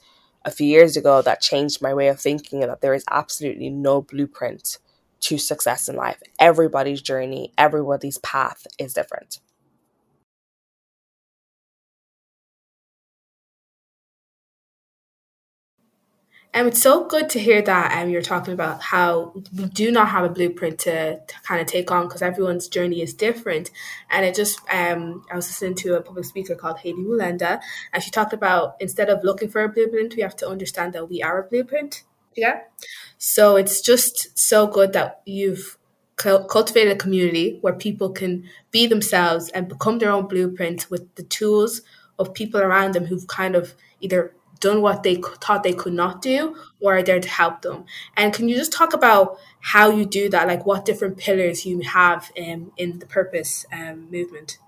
a 0.45 0.51
few 0.51 0.67
years 0.67 0.97
ago 0.97 1.23
that 1.23 1.41
changed 1.43 1.83
my 1.83 1.93
way 1.95 2.09
of 2.09 2.21
thinking 2.21 2.63
and 2.63 2.71
that 2.71 2.81
there 2.81 2.95
is 2.95 3.05
absolutely 3.11 3.69
no 3.69 4.03
blueprint 4.03 4.79
to 5.21 5.37
success 5.37 5.89
in 5.89 5.97
life. 5.97 6.23
Everybody's 6.39 7.03
journey 7.03 7.53
everybody's 7.59 8.19
path 8.19 8.67
is 8.79 8.95
different 8.95 9.41
And 16.53 16.67
it's 16.67 16.83
so 16.83 17.07
good 17.07 17.31
to 17.31 17.39
hear 17.39 17.63
that 17.63 18.03
um, 18.03 18.11
you're 18.11 18.23
talking 18.23 18.55
about 18.55 18.83
how 18.83 19.33
we 19.57 19.67
do 19.67 19.93
not 19.93 20.09
have 20.09 20.25
a 20.25 20.29
blueprint 20.29 20.81
to, 20.81 21.21
to 21.21 21.35
kind 21.43 21.61
of 21.61 21.69
take 21.69 21.93
on 21.93 22.09
because 22.09 22.23
everyone's 22.23 22.67
journey 22.67 23.03
is 23.03 23.15
different. 23.15 23.71
And 24.11 24.27
it 24.27 24.35
just, 24.35 24.59
um, 24.73 25.25
I 25.31 25.37
was 25.37 25.47
listening 25.47 25.77
to 25.77 25.95
a 25.95 26.03
public 26.03 26.25
speaker 26.25 26.57
called 26.57 26.79
Hayley 26.79 27.05
Mulenda, 27.05 27.61
and 27.93 28.03
she 28.03 28.11
talked 28.11 28.33
about 28.33 28.75
instead 28.81 29.09
of 29.11 29.23
looking 29.23 29.49
for 29.49 29.63
a 29.63 29.69
blueprint, 29.69 30.17
we 30.17 30.23
have 30.23 30.37
to 30.37 30.49
understand 30.49 30.93
that 30.95 31.09
we 31.09 31.23
are 31.23 31.39
a 31.39 31.49
blueprint. 31.49 32.03
Yeah. 32.37 32.61
So 33.19 33.57
it's 33.57 33.81
just 33.81 34.37
so 34.39 34.67
good 34.67 34.93
that 34.95 35.21
you've 35.27 35.79
cultivated 36.17 36.93
a 36.93 36.97
community 36.97 37.59
where 37.63 37.73
people 37.73 38.11
can 38.11 38.45
be 38.71 38.87
themselves 38.87 39.49
and 39.51 39.69
become 39.69 39.99
their 39.99 40.11
own 40.11 40.27
blueprint 40.27 40.91
with 40.91 41.15
the 41.15 41.23
tools 41.23 41.81
of 42.19 42.35
people 42.35 42.61
around 42.61 42.93
them 42.93 43.07
who've 43.07 43.27
kind 43.27 43.57
of 43.57 43.75
either 44.01 44.35
done 44.61 44.83
what 44.83 45.03
they 45.03 45.17
thought 45.17 45.63
they 45.63 45.73
could 45.73 45.95
not 45.95 46.23
do 46.23 46.57
or 46.81 46.99
are 46.99 47.03
there 47.03 47.21
to 47.21 47.29
help 47.29 47.63
them. 47.63 47.85
And 48.17 48.33
can 48.33 48.49
you 48.49 48.57
just 48.57 48.73
talk 48.73 48.93
about 48.93 49.39
how 49.61 49.91
you 49.91 50.05
do 50.05 50.29
that, 50.31 50.47
like 50.47 50.67
what 50.67 50.85
different 50.85 51.17
pillars 51.17 51.67
you 51.67 51.81
have 51.81 52.31
um, 52.39 52.73
in 52.77 52.99
the 52.99 53.07
purpose 53.07 53.67
um, 53.73 54.11
movement? 54.11 54.59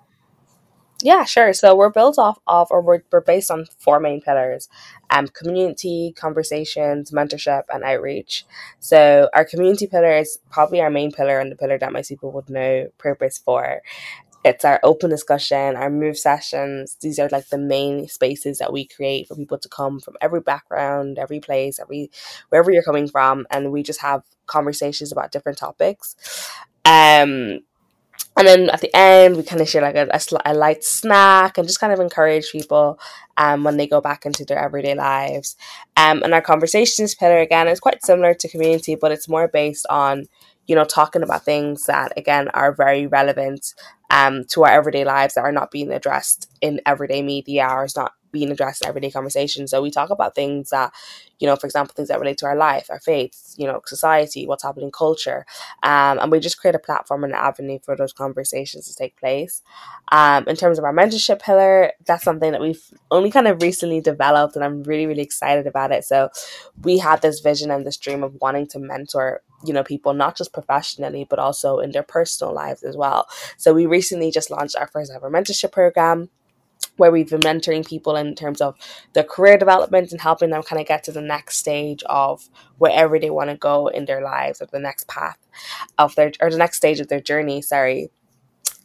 Yeah, 1.04 1.24
sure. 1.24 1.52
So 1.52 1.74
we're 1.74 1.90
built 1.90 2.16
off 2.16 2.38
of, 2.46 2.68
or 2.70 2.80
we're, 2.80 3.02
we're 3.10 3.20
based 3.20 3.50
on 3.50 3.66
four 3.78 3.98
main 3.98 4.20
pillars 4.20 4.68
um, 5.10 5.26
community, 5.28 6.14
conversations, 6.16 7.10
mentorship, 7.10 7.64
and 7.70 7.82
outreach. 7.82 8.46
So 8.78 9.28
our 9.34 9.44
community 9.44 9.88
pillar 9.88 10.16
is 10.16 10.38
probably 10.50 10.80
our 10.80 10.90
main 10.90 11.10
pillar 11.10 11.40
and 11.40 11.50
the 11.50 11.56
pillar 11.56 11.76
that 11.78 11.92
most 11.92 12.08
people 12.08 12.30
would 12.32 12.48
know 12.48 12.86
purpose 12.98 13.36
for 13.36 13.82
it's 14.44 14.64
our 14.64 14.80
open 14.82 15.10
discussion, 15.10 15.76
our 15.76 15.90
move 15.90 16.18
sessions. 16.18 16.96
These 17.00 17.18
are 17.18 17.28
like 17.30 17.48
the 17.48 17.58
main 17.58 18.08
spaces 18.08 18.58
that 18.58 18.72
we 18.72 18.86
create 18.86 19.28
for 19.28 19.36
people 19.36 19.58
to 19.58 19.68
come 19.68 20.00
from 20.00 20.14
every 20.20 20.40
background, 20.40 21.18
every 21.18 21.40
place, 21.40 21.78
every 21.78 22.10
wherever 22.48 22.70
you're 22.70 22.82
coming 22.82 23.08
from, 23.08 23.46
and 23.50 23.72
we 23.72 23.82
just 23.82 24.00
have 24.00 24.22
conversations 24.46 25.12
about 25.12 25.32
different 25.32 25.58
topics. 25.58 26.16
Um, 26.84 27.60
and 28.36 28.48
then 28.48 28.70
at 28.70 28.80
the 28.80 28.94
end, 28.96 29.36
we 29.36 29.42
kind 29.42 29.60
of 29.60 29.68
share 29.68 29.82
like 29.82 29.94
a, 29.94 30.08
a, 30.10 30.52
a, 30.52 30.54
light 30.54 30.84
snack 30.84 31.58
and 31.58 31.66
just 31.66 31.80
kind 31.80 31.92
of 31.92 32.00
encourage 32.00 32.50
people 32.50 32.98
um, 33.36 33.62
when 33.62 33.76
they 33.76 33.86
go 33.86 34.00
back 34.00 34.24
into 34.24 34.44
their 34.44 34.58
everyday 34.58 34.94
lives. 34.94 35.54
Um, 35.98 36.22
and 36.22 36.32
our 36.32 36.40
conversations 36.40 37.14
pillar 37.14 37.40
again 37.40 37.68
is 37.68 37.78
quite 37.78 38.02
similar 38.04 38.32
to 38.34 38.48
community, 38.48 38.94
but 38.94 39.12
it's 39.12 39.28
more 39.28 39.48
based 39.48 39.86
on 39.90 40.24
you 40.66 40.74
know, 40.74 40.84
talking 40.84 41.22
about 41.22 41.44
things 41.44 41.86
that 41.86 42.12
again 42.16 42.48
are 42.50 42.72
very 42.72 43.06
relevant 43.06 43.74
um, 44.10 44.44
to 44.44 44.64
our 44.64 44.70
everyday 44.70 45.04
lives 45.04 45.34
that 45.34 45.40
are 45.40 45.52
not 45.52 45.70
being 45.70 45.90
addressed 45.90 46.50
in 46.60 46.80
everyday 46.86 47.22
media 47.22 47.66
or 47.68 47.84
is 47.84 47.96
not 47.96 48.12
being 48.32 48.50
addressed 48.50 48.82
in 48.82 48.88
everyday 48.88 49.10
conversations. 49.10 49.70
So 49.70 49.82
we 49.82 49.90
talk 49.90 50.10
about 50.10 50.34
things 50.34 50.70
that, 50.70 50.92
you 51.38 51.46
know, 51.46 51.54
for 51.54 51.66
example, 51.66 51.92
things 51.94 52.08
that 52.08 52.18
relate 52.18 52.38
to 52.38 52.46
our 52.46 52.56
life, 52.56 52.86
our 52.90 52.98
faith, 52.98 53.54
you 53.56 53.66
know, 53.66 53.80
society, 53.86 54.46
what's 54.46 54.62
happening 54.62 54.86
in 54.86 54.92
culture. 54.92 55.44
Um, 55.82 56.18
and 56.18 56.32
we 56.32 56.40
just 56.40 56.58
create 56.58 56.74
a 56.74 56.78
platform 56.78 57.24
and 57.24 57.34
an 57.34 57.38
avenue 57.38 57.78
for 57.84 57.94
those 57.94 58.12
conversations 58.12 58.88
to 58.88 58.94
take 58.94 59.16
place. 59.18 59.62
Um, 60.10 60.44
in 60.48 60.56
terms 60.56 60.78
of 60.78 60.84
our 60.84 60.94
mentorship 60.94 61.42
pillar, 61.42 61.92
that's 62.06 62.24
something 62.24 62.52
that 62.52 62.60
we've 62.60 62.82
only 63.10 63.30
kind 63.30 63.48
of 63.48 63.62
recently 63.62 64.00
developed 64.00 64.56
and 64.56 64.64
I'm 64.64 64.82
really, 64.82 65.06
really 65.06 65.22
excited 65.22 65.66
about 65.66 65.92
it. 65.92 66.04
So 66.04 66.30
we 66.82 66.98
had 66.98 67.22
this 67.22 67.40
vision 67.40 67.70
and 67.70 67.86
this 67.86 67.98
dream 67.98 68.22
of 68.22 68.34
wanting 68.40 68.66
to 68.68 68.78
mentor 68.78 69.42
you 69.64 69.72
know 69.72 69.84
people 69.84 70.14
not 70.14 70.36
just 70.36 70.52
professionally 70.52 71.26
but 71.28 71.38
also 71.38 71.78
in 71.78 71.92
their 71.92 72.02
personal 72.02 72.52
lives 72.52 72.82
as 72.82 72.96
well. 72.96 73.26
So 73.56 73.72
we 73.72 73.86
recently 73.86 74.30
just 74.30 74.50
launched 74.50 74.76
our 74.76 74.86
first 74.86 75.12
ever 75.14 75.30
mentorship 75.30 75.72
program 75.72 76.28
where 76.96 77.10
we've 77.10 77.30
been 77.30 77.40
mentoring 77.40 77.86
people 77.86 78.16
in 78.16 78.34
terms 78.34 78.60
of 78.60 78.74
their 79.14 79.24
career 79.24 79.56
development 79.56 80.12
and 80.12 80.20
helping 80.20 80.50
them 80.50 80.62
kind 80.62 80.80
of 80.80 80.86
get 80.86 81.04
to 81.04 81.12
the 81.12 81.22
next 81.22 81.58
stage 81.58 82.02
of 82.04 82.48
wherever 82.78 83.18
they 83.18 83.30
want 83.30 83.50
to 83.50 83.56
go 83.56 83.86
in 83.88 84.04
their 84.04 84.22
lives 84.22 84.60
or 84.60 84.66
the 84.66 84.78
next 84.78 85.08
path 85.08 85.38
of 85.98 86.14
their 86.14 86.32
or 86.40 86.50
the 86.50 86.58
next 86.58 86.76
stage 86.76 87.00
of 87.00 87.08
their 87.08 87.20
journey 87.20 87.62
sorry 87.62 88.10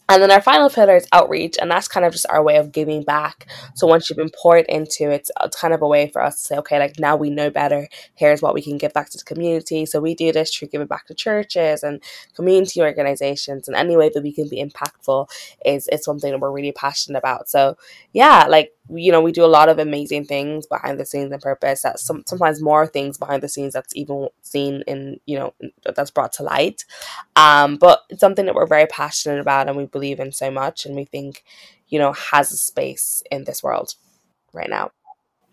and 0.09 0.21
then 0.21 0.31
our 0.31 0.41
final 0.41 0.69
pillar 0.69 0.95
is 0.95 1.07
outreach, 1.11 1.55
and 1.61 1.69
that's 1.69 1.87
kind 1.87 2.05
of 2.05 2.13
just 2.13 2.25
our 2.29 2.41
way 2.41 2.55
of 2.55 2.71
giving 2.71 3.03
back. 3.03 3.45
So 3.75 3.87
once 3.87 4.09
you've 4.09 4.17
been 4.17 4.31
poured 4.41 4.65
into, 4.67 5.11
it's, 5.11 5.29
it's 5.43 5.59
kind 5.59 5.73
of 5.73 5.81
a 5.81 5.87
way 5.87 6.07
for 6.07 6.21
us 6.21 6.35
to 6.39 6.45
say, 6.45 6.57
okay, 6.57 6.79
like 6.79 6.97
now 6.97 7.17
we 7.17 7.29
know 7.29 7.49
better. 7.49 7.89
Here's 8.15 8.41
what 8.41 8.53
we 8.53 8.61
can 8.61 8.77
give 8.77 8.93
back 8.93 9.09
to 9.09 9.17
the 9.17 9.25
community. 9.25 9.85
So 9.85 9.99
we 9.99 10.15
do 10.15 10.31
this 10.31 10.55
through 10.55 10.69
giving 10.69 10.87
back 10.87 11.07
to 11.07 11.13
churches 11.13 11.83
and 11.83 12.01
community 12.35 12.81
organizations, 12.81 13.67
and 13.67 13.75
any 13.75 13.97
way 13.97 14.09
that 14.13 14.23
we 14.23 14.31
can 14.31 14.47
be 14.47 14.63
impactful 14.63 15.29
is 15.65 15.87
is 15.89 16.03
something 16.03 16.31
that 16.31 16.39
we're 16.39 16.51
really 16.51 16.71
passionate 16.71 17.19
about. 17.19 17.49
So 17.49 17.77
yeah, 18.13 18.45
like 18.47 18.73
you 18.89 19.11
know, 19.11 19.21
we 19.21 19.31
do 19.31 19.43
a 19.43 19.47
lot 19.47 19.67
of 19.67 19.79
amazing 19.79 20.25
things 20.25 20.65
behind 20.65 20.99
the 20.99 21.05
scenes 21.05 21.31
and 21.31 21.41
purpose. 21.41 21.81
That 21.81 21.99
some 21.99 22.23
sometimes 22.25 22.61
more 22.61 22.87
things 22.87 23.17
behind 23.17 23.43
the 23.43 23.49
scenes 23.49 23.73
that's 23.73 23.95
even 23.95 24.29
seen 24.41 24.83
in 24.87 25.19
you 25.25 25.37
know 25.37 25.53
that's 25.95 26.11
brought 26.11 26.33
to 26.33 26.43
light. 26.43 26.85
Um, 27.35 27.77
but 27.77 28.03
it's 28.09 28.21
something 28.21 28.45
that 28.45 28.55
we're 28.55 28.67
very 28.67 28.87
passionate 28.87 29.39
about 29.39 29.67
and 29.67 29.77
we 29.77 29.85
believe 29.97 30.19
in 30.19 30.31
so 30.31 30.51
much, 30.51 30.85
and 30.85 30.95
we 30.95 31.05
think 31.05 31.43
you 31.87 31.99
know 31.99 32.13
has 32.13 32.51
a 32.51 32.57
space 32.57 33.23
in 33.31 33.43
this 33.43 33.63
world 33.63 33.95
right 34.53 34.69
now. 34.69 34.91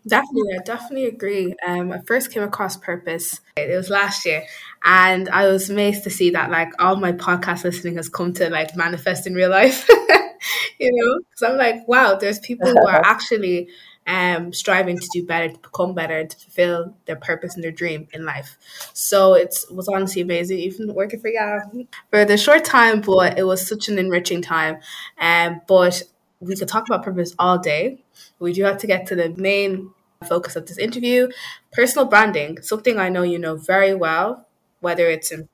Definitely, 0.07 0.53
I 0.53 0.63
definitely 0.63 1.05
agree. 1.05 1.55
Um, 1.67 1.91
I 1.91 1.99
first 2.05 2.31
came 2.31 2.43
across 2.43 2.77
Purpose. 2.77 3.41
It 3.57 3.75
was 3.75 3.89
last 3.89 4.25
year, 4.25 4.43
and 4.83 5.27
I 5.29 5.47
was 5.47 5.69
amazed 5.69 6.03
to 6.03 6.11
see 6.11 6.29
that 6.31 6.51
like 6.51 6.71
all 6.79 6.95
my 6.95 7.11
podcast 7.11 7.63
listening 7.63 7.95
has 7.95 8.09
come 8.09 8.33
to 8.33 8.49
like 8.49 8.75
manifest 8.75 9.25
in 9.25 9.33
real 9.33 9.49
life. 9.49 9.89
you 10.79 10.91
know, 10.93 11.19
because 11.19 11.43
I'm 11.43 11.57
like, 11.57 11.87
wow, 11.87 12.15
there's 12.15 12.39
people 12.39 12.69
who 12.69 12.87
are 12.87 13.01
actually 13.03 13.69
um, 14.07 14.53
striving 14.53 14.99
to 14.99 15.07
do 15.13 15.25
better, 15.25 15.49
to 15.49 15.59
become 15.59 15.93
better, 15.93 16.25
to 16.25 16.37
fulfill 16.37 16.95
their 17.05 17.15
purpose 17.15 17.55
and 17.55 17.63
their 17.63 17.71
dream 17.71 18.07
in 18.13 18.25
life. 18.25 18.57
So 18.93 19.33
it 19.33 19.55
was 19.71 19.87
honestly 19.87 20.21
amazing, 20.21 20.59
even 20.59 20.93
working 20.93 21.19
for 21.19 21.29
Yahoo 21.29 21.85
for 22.09 22.25
the 22.25 22.37
short 22.37 22.63
time, 22.65 23.01
but 23.01 23.37
it 23.37 23.43
was 23.43 23.67
such 23.67 23.89
an 23.89 23.97
enriching 23.97 24.41
time. 24.41 24.77
Um, 25.19 25.61
but 25.67 26.03
we 26.39 26.55
could 26.55 26.67
talk 26.67 26.87
about 26.87 27.03
purpose 27.03 27.33
all 27.39 27.57
day. 27.57 28.03
We 28.39 28.53
do 28.53 28.63
have 28.63 28.77
to 28.79 28.87
get 28.87 29.07
to 29.07 29.15
the 29.15 29.29
main 29.29 29.91
focus 30.27 30.55
of 30.55 30.65
this 30.65 30.77
interview 30.77 31.27
personal 31.71 32.05
branding, 32.05 32.61
something 32.61 32.97
I 32.97 33.09
know 33.09 33.23
you 33.23 33.37
know 33.37 33.55
very 33.57 33.93
well, 33.93 34.47
whether 34.79 35.07
it's 35.07 35.31
in 35.31 35.49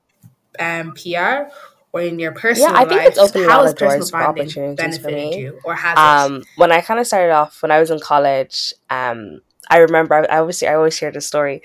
um, 0.58 0.92
PR 0.94 1.50
or 1.92 2.00
in 2.00 2.18
your 2.18 2.32
personal 2.32 2.70
yeah, 2.70 2.78
I 2.78 2.84
think 2.84 3.00
life, 3.00 3.08
it's 3.08 3.18
opened 3.18 3.44
a 3.44 3.48
lot 3.48 3.66
of 3.66 3.76
doors 3.76 4.10
for 4.10 4.22
opportunities 4.22 4.98
for 4.98 5.08
me. 5.08 5.38
You, 5.38 5.60
or 5.64 5.74
has 5.74 5.98
um, 5.98 6.42
when 6.56 6.72
I 6.72 6.80
kind 6.80 6.98
of 6.98 7.06
started 7.06 7.32
off 7.32 7.62
when 7.62 7.70
I 7.70 7.80
was 7.80 7.90
in 7.90 8.00
college, 8.00 8.72
um, 8.90 9.40
I 9.68 9.78
remember 9.78 10.14
I, 10.14 10.36
I 10.36 10.38
always 10.38 10.62
I 10.62 10.74
always 10.74 10.96
share 10.96 11.12
the 11.12 11.20
story 11.20 11.62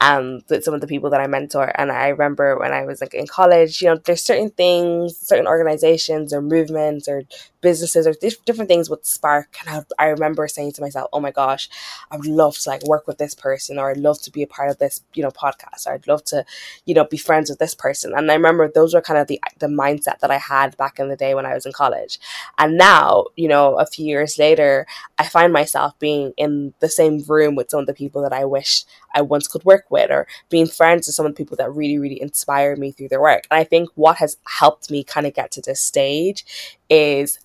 um, 0.00 0.40
with 0.48 0.64
some 0.64 0.74
of 0.74 0.80
the 0.80 0.86
people 0.86 1.10
that 1.10 1.20
I 1.20 1.26
mentor. 1.26 1.72
And 1.74 1.90
I 1.90 2.08
remember 2.08 2.58
when 2.58 2.72
I 2.72 2.84
was 2.84 3.00
like 3.00 3.14
in 3.14 3.26
college, 3.26 3.82
you 3.82 3.88
know, 3.88 3.96
there's 3.96 4.22
certain 4.22 4.50
things, 4.50 5.16
certain 5.16 5.46
organizations 5.46 6.32
or 6.32 6.40
movements 6.40 7.08
or 7.08 7.22
businesses 7.60 8.06
or 8.06 8.14
different 8.46 8.68
things 8.68 8.88
would 8.88 9.04
spark. 9.04 9.56
And 9.60 9.84
I, 9.98 10.04
I 10.04 10.08
remember 10.08 10.46
saying 10.46 10.72
to 10.72 10.80
myself, 10.80 11.08
oh 11.12 11.20
my 11.20 11.32
gosh, 11.32 11.68
I 12.10 12.16
would 12.16 12.26
love 12.26 12.56
to 12.58 12.70
like 12.70 12.84
work 12.84 13.08
with 13.08 13.18
this 13.18 13.34
person 13.34 13.78
or 13.78 13.90
I'd 13.90 13.96
love 13.96 14.20
to 14.22 14.30
be 14.30 14.42
a 14.42 14.46
part 14.46 14.70
of 14.70 14.78
this, 14.78 15.02
you 15.14 15.22
know, 15.22 15.30
podcast 15.30 15.86
or 15.86 15.94
I'd 15.94 16.06
love 16.06 16.24
to, 16.26 16.44
you 16.84 16.94
know, 16.94 17.04
be 17.04 17.16
friends 17.16 17.50
with 17.50 17.58
this 17.58 17.74
person. 17.74 18.12
And 18.14 18.30
I 18.30 18.34
remember 18.34 18.68
those 18.68 18.94
were 18.94 19.00
kind 19.00 19.18
of 19.18 19.26
the, 19.26 19.40
the 19.58 19.66
mindset 19.66 20.20
that 20.20 20.30
I 20.30 20.38
had 20.38 20.76
back 20.76 21.00
in 21.00 21.08
the 21.08 21.16
day 21.16 21.34
when 21.34 21.46
I 21.46 21.54
was 21.54 21.66
in 21.66 21.72
college. 21.72 22.20
And 22.56 22.76
now, 22.76 23.26
you 23.34 23.48
know, 23.48 23.78
a 23.78 23.86
few 23.86 24.06
years 24.06 24.38
later, 24.38 24.86
I 25.18 25.26
find 25.26 25.52
myself 25.52 25.98
being 25.98 26.32
in 26.36 26.74
the 26.78 26.88
same 26.88 27.24
room 27.26 27.56
with 27.56 27.70
some 27.70 27.80
of 27.80 27.86
the 27.86 27.94
people 27.94 28.22
that 28.22 28.32
I 28.32 28.44
wish 28.44 28.84
I 29.14 29.22
once 29.22 29.48
could 29.48 29.64
work 29.64 29.86
with 29.90 30.10
or 30.10 30.26
being 30.48 30.66
friends 30.66 31.06
with 31.06 31.14
some 31.14 31.26
of 31.26 31.32
the 31.32 31.36
people 31.36 31.56
that 31.56 31.72
really, 31.72 31.98
really 31.98 32.20
inspired 32.20 32.78
me 32.78 32.92
through 32.92 33.08
their 33.08 33.20
work. 33.20 33.44
And 33.50 33.58
I 33.58 33.64
think 33.64 33.88
what 33.94 34.16
has 34.16 34.36
helped 34.46 34.90
me 34.90 35.04
kind 35.04 35.26
of 35.26 35.34
get 35.34 35.50
to 35.52 35.62
this 35.62 35.80
stage 35.80 36.44
is 36.88 37.38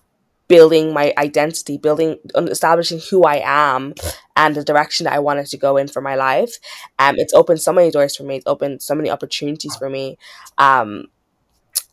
building 0.46 0.92
my 0.92 1.12
identity, 1.16 1.78
building, 1.78 2.18
establishing 2.36 3.00
who 3.10 3.24
I 3.24 3.40
am 3.44 3.94
and 4.36 4.54
the 4.54 4.64
direction 4.64 5.04
that 5.04 5.14
I 5.14 5.18
wanted 5.18 5.46
to 5.46 5.56
go 5.56 5.76
in 5.76 5.88
for 5.88 6.02
my 6.02 6.16
life. 6.16 6.56
Um, 6.98 7.16
it's 7.18 7.32
opened 7.32 7.60
so 7.60 7.72
many 7.72 7.90
doors 7.90 8.16
for 8.16 8.24
me. 8.24 8.36
It's 8.36 8.46
opened 8.46 8.82
so 8.82 8.94
many 8.94 9.10
opportunities 9.10 9.74
for 9.76 9.88
me. 9.88 10.18
Um, 10.58 11.06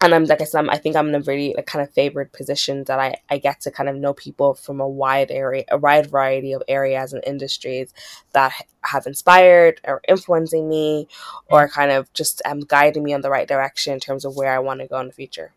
and 0.02 0.16
I'm 0.16 0.26
like 0.26 0.42
I 0.42 0.46
said, 0.46 0.60
I'm, 0.60 0.70
I 0.70 0.78
think 0.78 0.96
I'm 0.96 1.10
in 1.10 1.16
a 1.16 1.20
really 1.22 1.54
like, 1.56 1.68
kind 1.68 1.84
of 1.88 1.94
favored 1.94 2.32
position 2.32 2.84
that 2.86 3.00
I, 3.00 3.16
I 3.30 3.38
get 3.38 3.62
to 3.62 3.72
kind 3.72 3.88
of 3.88 3.96
know 3.96 4.14
people 4.14 4.56
from 4.56 4.82
a 4.82 4.88
wide 4.88 5.30
area, 5.30 5.64
a 5.70 5.78
wide 5.78 6.10
variety 6.10 6.54
of 6.54 6.64
areas 6.68 7.14
and 7.14 7.24
industries 7.26 7.94
that 8.34 8.52
have 8.82 9.06
inspired 9.06 9.80
or 9.84 10.02
influencing 10.08 10.68
me, 10.68 11.08
or 11.48 11.70
kind 11.70 11.92
of 11.92 12.12
just 12.14 12.42
um, 12.46 12.62
guiding 12.62 13.04
me 13.04 13.14
on 13.14 13.22
the 13.22 13.30
right 13.30 13.48
direction 13.48 13.94
in 13.94 14.00
terms 14.00 14.26
of 14.26 14.36
where 14.36 14.52
I 14.52 14.60
want 14.60 14.80
to 14.80 14.88
go 14.88 15.00
in 15.00 15.08
the 15.08 15.14
future. 15.14 15.54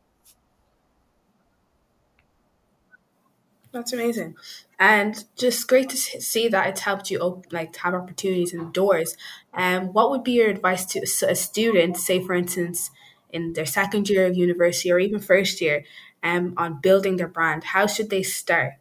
That's 3.73 3.93
amazing, 3.93 4.37
and 4.79 5.25
just 5.37 5.67
great 5.67 5.89
to 5.89 5.97
see 5.97 6.47
that 6.49 6.69
it's 6.69 6.83
helped 6.83 7.11
you 7.11 7.19
open, 7.19 7.43
like 7.51 7.75
have 7.77 7.95
opportunities 7.95 8.53
and 8.53 8.73
doors. 8.73 9.17
And 9.53 9.87
um, 9.89 9.93
what 9.93 10.11
would 10.11 10.23
be 10.23 10.33
your 10.33 10.49
advice 10.49 10.85
to 10.87 11.01
a 11.01 11.35
student, 11.35 11.97
say 11.97 12.23
for 12.23 12.35
instance? 12.35 12.91
In 13.35 13.53
their 13.53 13.67
second 13.67 14.09
year 14.09 14.27
of 14.27 14.37
university 14.37 14.91
or 14.91 14.99
even 14.99 15.21
first 15.21 15.61
year 15.61 15.85
um, 16.23 16.55
on 16.57 16.81
building 16.81 17.17
their 17.17 17.29
brand? 17.29 17.65
How 17.65 17.87
should 17.87 18.09
they 18.09 18.23
start? 18.23 18.75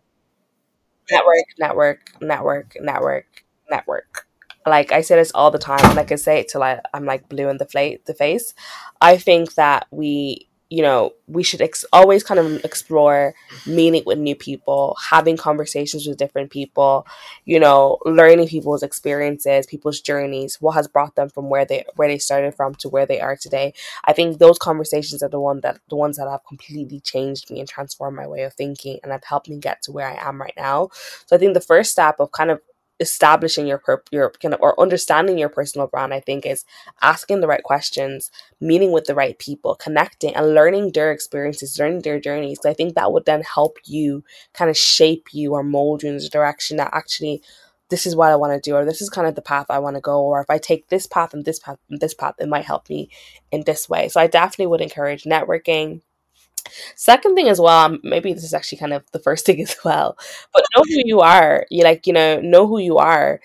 Network, 1.12 1.46
network, 1.60 2.22
network, 2.22 2.78
network, 2.80 3.44
network. 3.70 4.28
Like 4.66 4.94
I 4.94 5.02
say 5.02 5.18
this 5.18 5.34
all 5.36 5.52
the 5.52 5.60
time, 5.60 5.84
and 5.84 6.00
I 6.00 6.06
can 6.06 6.18
say 6.18 6.40
it 6.40 6.48
till 6.48 6.64
I, 6.64 6.80
I'm 6.94 7.04
like 7.04 7.28
blue 7.28 7.50
in 7.50 7.58
the, 7.58 7.66
fla- 7.66 7.98
the 8.06 8.14
face. 8.14 8.54
I 9.02 9.18
think 9.18 9.56
that 9.56 9.88
we 9.92 10.48
you 10.74 10.82
know, 10.82 11.13
we 11.27 11.44
should 11.44 11.62
ex- 11.62 11.86
always 11.94 12.24
kind 12.24 12.39
of 12.39 12.65
explore 12.65 13.36
meeting 13.68 14.01
with 14.08 14.18
new 14.18 14.36
people, 14.36 14.98
having 15.12 15.38
conversations 15.38 16.08
with 16.08 16.18
different 16.18 16.50
people, 16.50 17.06
you 17.46 17.60
know, 17.60 18.00
learning 18.06 18.48
people's 18.48 18.82
experiences, 18.82 19.68
people's 19.68 20.01
journeys, 20.01 20.60
what 20.60 20.72
has 20.72 20.88
brought 20.88 21.13
them 21.13 21.30
from 21.30 21.48
where 21.48 21.63
they 21.63 21.86
where 21.96 22.08
they 22.08 22.18
started 22.18 22.56
from 22.56 22.74
to 22.74 22.89
where 22.89 23.06
they 23.06 23.22
are 23.22 23.36
today. 23.36 23.72
I 24.06 24.13
think 24.13 24.39
those 24.39 24.58
conversations 24.58 25.22
are 25.22 25.30
the 25.30 25.39
one 25.39 25.62
that 25.62 25.80
the 25.92 25.96
ones 25.96 26.18
that 26.18 26.27
have 26.27 26.44
completely 26.48 27.00
changed 27.01 27.51
me 27.51 27.60
and 27.60 27.70
transformed 27.70 28.18
my 28.18 28.25
way 28.25 28.42
of 28.42 28.56
thinking 28.56 28.98
and 29.03 29.12
have 29.12 29.25
helped 29.25 29.50
me 29.50 29.60
get 29.60 29.84
to 29.84 29.92
where 29.92 30.08
I 30.08 30.27
am 30.27 30.42
right 30.42 30.58
now. 30.58 30.89
So 31.27 31.36
I 31.36 31.38
think 31.38 31.53
the 31.53 31.62
first 31.62 31.92
step 31.92 32.15
of 32.20 32.32
kind 32.32 32.50
of 32.50 32.60
establishing 33.04 33.68
your 33.68 33.82
your 34.12 34.32
kind 34.42 34.54
of 34.54 34.62
or 34.62 34.80
understanding 34.80 35.38
your 35.38 35.50
personal 35.50 35.88
brand 35.88 36.14
i 36.14 36.20
think 36.20 36.46
is 36.46 36.66
asking 37.02 37.42
the 37.42 37.48
right 37.48 37.64
questions 37.64 38.32
meeting 38.60 38.92
with 38.92 39.06
the 39.06 39.14
right 39.14 39.38
people 39.38 39.76
connecting 39.76 40.36
and 40.36 40.56
learning 40.56 40.92
their 40.92 41.12
experiences 41.12 41.78
learning 41.80 42.02
their 42.02 42.20
journeys. 42.20 42.60
So 42.62 42.70
i 42.70 42.74
think 42.74 42.96
that 42.96 43.12
would 43.12 43.26
then 43.26 43.44
help 43.44 43.78
you 43.84 44.24
kind 44.54 44.72
of 44.72 44.78
shape 44.78 45.28
you 45.34 45.54
or 45.54 45.64
mold 45.64 46.02
you 46.02 46.10
in 46.10 46.18
the 46.18 46.30
direction 46.30 46.78
that 46.78 46.94
actually 46.94 47.44
this 47.90 48.06
is 48.08 48.16
what 48.16 48.32
i 48.32 48.36
want 48.36 48.54
to 48.54 48.70
do 48.70 48.76
or 48.76 48.86
this 48.86 49.02
is 49.02 49.10
kind 49.10 49.28
of 49.28 49.36
the 49.36 49.42
path 49.42 49.68
i 49.70 49.80
want 49.80 49.96
to 49.96 50.02
go 50.02 50.22
or 50.22 50.42
if 50.42 50.50
i 50.50 50.58
take 50.58 50.88
this 50.88 51.06
path 51.06 51.34
and 51.34 51.46
this 51.46 51.60
path 51.60 51.78
and 51.90 52.00
this 52.00 52.14
path 52.14 52.36
it 52.40 52.50
might 52.50 52.66
help 52.66 52.90
me 52.90 53.10
in 53.52 53.64
this 53.66 53.88
way. 53.90 54.08
So 54.10 54.22
i 54.22 54.28
definitely 54.28 54.68
would 54.68 54.82
encourage 54.82 55.24
networking 55.24 56.02
Second 56.96 57.36
thing 57.36 57.50
as 57.50 57.60
well, 57.60 57.86
um, 57.86 58.00
maybe 58.03 58.34
this 58.34 58.43
is 58.43 58.53
actually 58.53 58.77
kind 58.77 58.93
of 58.93 59.03
the 59.12 59.20
first 59.20 59.46
thing 59.48 59.62
as 59.62 59.75
well, 59.84 60.17
but 60.53 60.63
know 60.75 60.84
who 60.84 61.01
you 61.05 61.20
are. 61.22 61.65
You 61.70 61.84
like, 61.84 62.08
you 62.08 62.13
know, 62.13 62.39
know 62.41 62.67
who 62.67 62.79
you 62.79 62.98
are. 62.98 63.39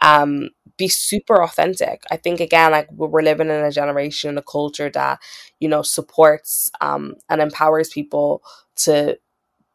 Um, 0.00 0.50
be 0.76 0.88
super 0.88 1.42
authentic. 1.42 2.02
I 2.10 2.16
think 2.16 2.40
again, 2.40 2.72
like 2.72 2.90
we're 2.90 3.22
living 3.22 3.48
in 3.48 3.64
a 3.64 3.70
generation, 3.70 4.36
a 4.38 4.42
culture 4.42 4.90
that, 4.90 5.20
you 5.60 5.68
know, 5.68 5.82
supports 5.82 6.70
um 6.80 7.14
and 7.28 7.40
empowers 7.40 7.90
people 7.90 8.42
to 8.76 9.16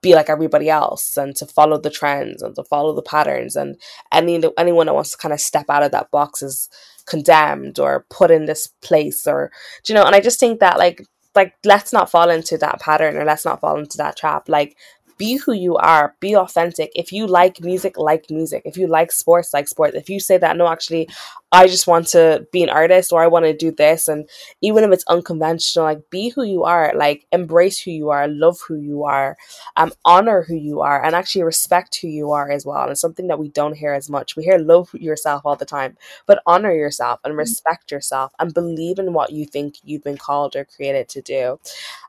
be 0.01 0.15
like 0.15 0.29
everybody 0.29 0.69
else 0.69 1.17
and 1.17 1.35
to 1.35 1.45
follow 1.45 1.77
the 1.77 1.89
trends 1.89 2.41
and 2.41 2.55
to 2.55 2.63
follow 2.63 2.93
the 2.93 3.01
patterns 3.01 3.55
and 3.55 3.75
any 4.11 4.41
anyone 4.57 4.85
that 4.85 4.93
wants 4.93 5.11
to 5.11 5.17
kind 5.17 5.33
of 5.33 5.41
step 5.41 5.65
out 5.69 5.83
of 5.83 5.91
that 5.91 6.09
box 6.11 6.41
is 6.41 6.69
condemned 7.05 7.79
or 7.79 8.05
put 8.09 8.31
in 8.31 8.45
this 8.45 8.67
place 8.81 9.27
or 9.27 9.51
you 9.87 9.95
know 9.95 10.03
and 10.03 10.15
i 10.15 10.21
just 10.21 10.39
think 10.39 10.59
that 10.59 10.77
like 10.77 11.05
like 11.35 11.53
let's 11.63 11.93
not 11.93 12.09
fall 12.09 12.29
into 12.29 12.57
that 12.57 12.79
pattern 12.79 13.17
or 13.17 13.25
let's 13.25 13.45
not 13.45 13.61
fall 13.61 13.77
into 13.77 13.97
that 13.97 14.17
trap. 14.17 14.49
Like 14.49 14.75
be 15.17 15.35
who 15.35 15.53
you 15.53 15.75
are. 15.75 16.15
Be 16.19 16.35
authentic. 16.35 16.91
If 16.95 17.11
you 17.11 17.27
like 17.27 17.61
music 17.61 17.97
like 17.97 18.29
music. 18.29 18.63
If 18.65 18.77
you 18.77 18.87
like 18.87 19.11
sports 19.11 19.53
like 19.53 19.67
sports. 19.67 19.95
If 19.95 20.09
you 20.09 20.19
say 20.19 20.37
that 20.37 20.57
no 20.57 20.67
actually 20.67 21.09
I 21.51 21.65
just 21.67 21.87
want 21.87 22.07
to 22.09 22.45
be 22.51 22.61
an 22.61 22.69
artist 22.69 23.11
or 23.11 23.23
I 23.23 23.27
want 23.27 23.45
to 23.45 23.57
do 23.57 23.71
this. 23.71 24.07
And 24.07 24.29
even 24.61 24.83
if 24.83 24.91
it's 24.91 25.03
unconventional, 25.07 25.85
like 25.85 26.07
be 26.11 26.29
who 26.29 26.43
you 26.43 26.63
are, 26.63 26.93
like 26.95 27.25
embrace 27.31 27.79
who 27.79 27.89
you 27.89 28.11
are, 28.11 28.27
love 28.27 28.59
who 28.67 28.75
you 28.75 29.03
are, 29.05 29.35
um, 29.75 29.91
honor 30.05 30.43
who 30.43 30.53
you 30.55 30.81
are, 30.81 31.03
and 31.03 31.15
actually 31.15 31.41
respect 31.43 31.97
who 32.01 32.07
you 32.07 32.31
are 32.31 32.51
as 32.51 32.67
well. 32.67 32.83
And 32.83 32.91
it's 32.91 33.01
something 33.01 33.27
that 33.27 33.39
we 33.39 33.49
don't 33.49 33.75
hear 33.75 33.93
as 33.93 34.11
much. 34.11 34.35
We 34.35 34.43
hear 34.43 34.59
love 34.59 34.93
yourself 34.93 35.41
all 35.43 35.55
the 35.55 35.65
time, 35.65 35.97
but 36.27 36.43
honor 36.45 36.71
yourself 36.71 37.19
and 37.23 37.35
respect 37.35 37.91
yourself 37.91 38.31
and 38.37 38.53
believe 38.53 38.99
in 38.99 39.13
what 39.13 39.31
you 39.31 39.45
think 39.45 39.77
you've 39.83 40.03
been 40.03 40.17
called 40.17 40.55
or 40.55 40.65
created 40.65 41.09
to 41.09 41.21
do. 41.23 41.59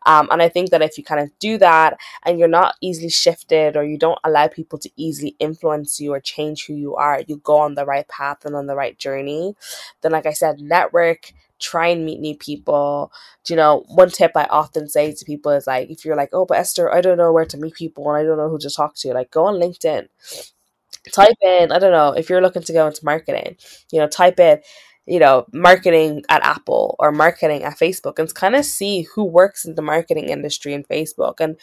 Um, 0.07 0.29
and 0.31 0.43
I 0.43 0.49
think 0.49 0.71
that 0.71 0.83
if 0.83 0.97
you 0.99 1.05
kind 1.05 1.21
of 1.21 1.31
do 1.39 1.59
that 1.59 1.99
and 2.25 2.39
you're 2.39 2.49
not 2.49 2.75
easily 2.81 3.11
shifted 3.11 3.77
or 3.77 3.85
you 3.85 3.99
don't 3.99 4.19
allow 4.25 4.49
people 4.49 4.79
to 4.81 4.91
easily 4.97 5.37
influence 5.39 6.01
you 6.01 6.13
or 6.13 6.21
change 6.21 6.67
who 6.67 6.75
you 6.75 6.97
are, 6.97 7.23
you 7.27 7.37
go 7.39 7.59
on 7.59 7.75
the 7.75 7.85
right 7.85 8.09
path 8.09 8.45
and 8.45 8.55
on 8.57 8.67
the 8.67 8.77
right 8.77 8.99
journey 8.99 9.30
journey, 9.31 9.55
then 10.03 10.13
like 10.13 10.27
I 10.27 10.33
said, 10.33 10.61
network, 10.61 11.33
try 11.59 11.89
and 11.89 12.05
meet 12.05 12.21
new 12.21 12.37
people. 12.37 13.13
You 13.49 13.57
know, 13.57 13.85
one 13.89 14.11
tip 14.11 14.33
I 14.35 14.45
often 14.45 14.89
say 14.89 15.13
to 15.13 15.25
people 15.25 15.53
is 15.53 15.67
like, 15.67 15.91
if 15.91 16.05
you're 16.05 16.17
like, 16.17 16.31
oh, 16.33 16.47
but 16.47 16.59
Esther, 16.59 16.93
I 16.93 17.01
don't 17.01 17.19
know 17.19 17.33
where 17.33 17.45
to 17.47 17.59
meet 17.59 17.75
people 17.75 18.09
and 18.09 18.19
I 18.19 18.25
don't 18.25 18.39
know 18.39 18.49
who 18.49 18.59
to 18.59 18.71
talk 18.71 18.95
to, 18.97 19.13
like 19.13 19.31
go 19.31 19.47
on 19.47 19.55
LinkedIn. 19.61 20.09
Type 21.13 21.37
in, 21.43 21.73
I 21.73 21.79
don't 21.79 21.93
know, 21.93 22.13
if 22.13 22.29
you're 22.29 22.43
looking 22.43 22.63
to 22.63 22.73
go 22.73 22.87
into 22.87 23.05
marketing, 23.05 23.57
you 23.91 24.01
know, 24.01 24.07
type 24.07 24.39
in, 24.39 24.61
you 25.07 25.19
know, 25.19 25.47
marketing 25.53 26.23
at 26.29 26.45
Apple 26.45 26.95
or 26.99 27.11
marketing 27.11 27.65
at 27.65 27.79
Facebook 27.79 28.19
and 28.19 28.33
kind 28.35 28.55
of 28.55 28.65
see 28.67 29.03
who 29.15 29.25
works 29.25 29.65
in 29.65 29.77
the 29.77 29.83
marketing 29.83 30.29
industry 30.29 30.75
in 30.75 30.85
Facebook 30.85 31.41
and 31.41 31.57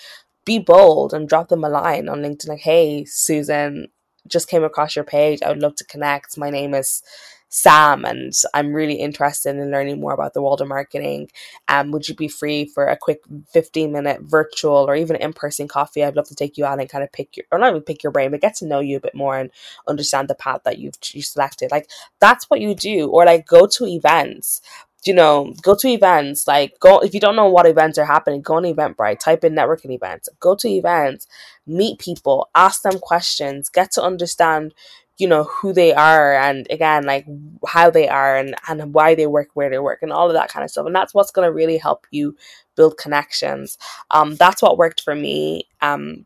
be 0.44 0.58
bold 0.58 1.14
and 1.14 1.30
drop 1.30 1.50
them 1.50 1.64
a 1.64 1.70
line 1.70 2.10
on 2.10 2.22
LinkedIn 2.22 2.48
like, 2.48 2.62
hey, 2.62 3.06
Susan, 3.06 3.90
just 4.28 4.50
came 4.50 4.64
across 4.64 4.96
your 4.96 5.06
page. 5.06 5.42
I 5.42 5.50
would 5.50 5.62
love 5.62 5.76
to 5.78 5.86
connect. 5.86 6.38
My 6.38 6.50
name 6.50 6.74
is 6.74 7.04
Sam, 7.50 8.04
and 8.04 8.34
I'm 8.54 8.74
really 8.74 8.96
interested 8.96 9.56
in 9.56 9.72
learning 9.72 10.02
more 10.02 10.14
about 10.14 10.34
the 10.34 10.42
world 10.42 10.60
of 10.60 10.68
marketing. 10.68 11.30
Um, 11.70 11.92
would 11.92 12.08
you 12.08 12.14
be 12.14 12.28
free 12.28 12.66
for 12.66 12.88
a 12.88 12.98
quick 12.98 13.22
15 13.54 13.92
minute 13.92 14.22
virtual 14.22 14.86
or 14.88 14.96
even 14.96 15.16
in 15.16 15.32
person 15.32 15.68
coffee? 15.68 16.04
I'd 16.04 16.18
love 16.18 16.28
to 16.28 16.36
take 16.36 16.58
you 16.58 16.66
out 16.66 16.80
and 16.80 16.90
kind 16.90 17.06
of 17.06 17.12
pick 17.12 17.38
your, 17.38 17.46
or 17.52 17.58
not 17.58 17.70
even 17.70 17.84
pick 17.84 18.04
your 18.04 18.12
brain, 18.12 18.32
but 18.32 18.42
get 18.42 18.56
to 18.58 18.66
know 18.66 18.82
you 18.82 18.98
a 18.98 19.02
bit 19.02 19.16
more 19.16 19.38
and 19.38 19.50
understand 19.88 20.28
the 20.28 20.36
path 20.36 20.62
that 20.66 20.78
you've 20.78 20.96
you 21.14 21.22
selected. 21.22 21.72
Like 21.72 21.90
that's 22.20 22.50
what 22.50 22.60
you 22.60 22.76
do, 22.76 23.08
or 23.10 23.26
like 23.26 23.48
go 23.48 23.66
to 23.66 23.86
events 23.86 24.62
you 25.08 25.14
know, 25.14 25.54
go 25.62 25.76
to 25.76 25.88
events. 25.88 26.48
Like, 26.48 26.80
go 26.80 27.00
if 27.00 27.14
you 27.14 27.20
don't 27.20 27.36
know 27.36 27.50
what 27.50 27.66
events 27.66 27.98
are 27.98 28.06
happening, 28.06 28.42
go 28.42 28.56
on 28.56 28.64
Eventbrite, 28.64 29.20
type 29.20 29.44
in 29.44 29.54
networking 29.56 29.92
events, 29.92 30.30
go 30.40 30.56
to 30.56 30.68
events, 30.68 31.28
meet 31.66 32.00
people, 32.00 32.50
ask 32.56 32.82
them 32.82 33.00
questions, 33.00 33.70
get 33.70 33.92
to 33.92 34.04
understand, 34.04 34.74
you 35.18 35.28
know 35.28 35.46
who 35.46 35.74
they 35.74 35.94
are 35.94 36.36
and 36.36 36.68
again 36.70 37.04
like 37.04 37.26
how 37.68 37.90
they 37.90 38.08
are 38.08 38.38
and 38.38 38.56
and 38.68 38.94
why 38.94 39.16
they 39.16 39.26
work 39.26 39.50
where 39.54 39.70
they 39.70 39.80
work 39.80 40.00
and 40.02 40.12
all 40.12 40.28
of 40.28 40.34
that 40.34 40.50
kind 40.50 40.64
of 40.64 40.70
stuff 40.70 40.86
and 40.86 40.96
that's 40.96 41.14
what's 41.14 41.32
going 41.32 41.48
to 41.48 41.52
really 41.52 41.78
help 41.78 42.06
you 42.12 42.36
build 42.76 42.98
connections 42.98 43.78
um 44.12 44.36
that's 44.36 44.62
what 44.62 44.78
worked 44.78 45.02
for 45.02 45.16
me 45.16 45.64
um 45.82 46.26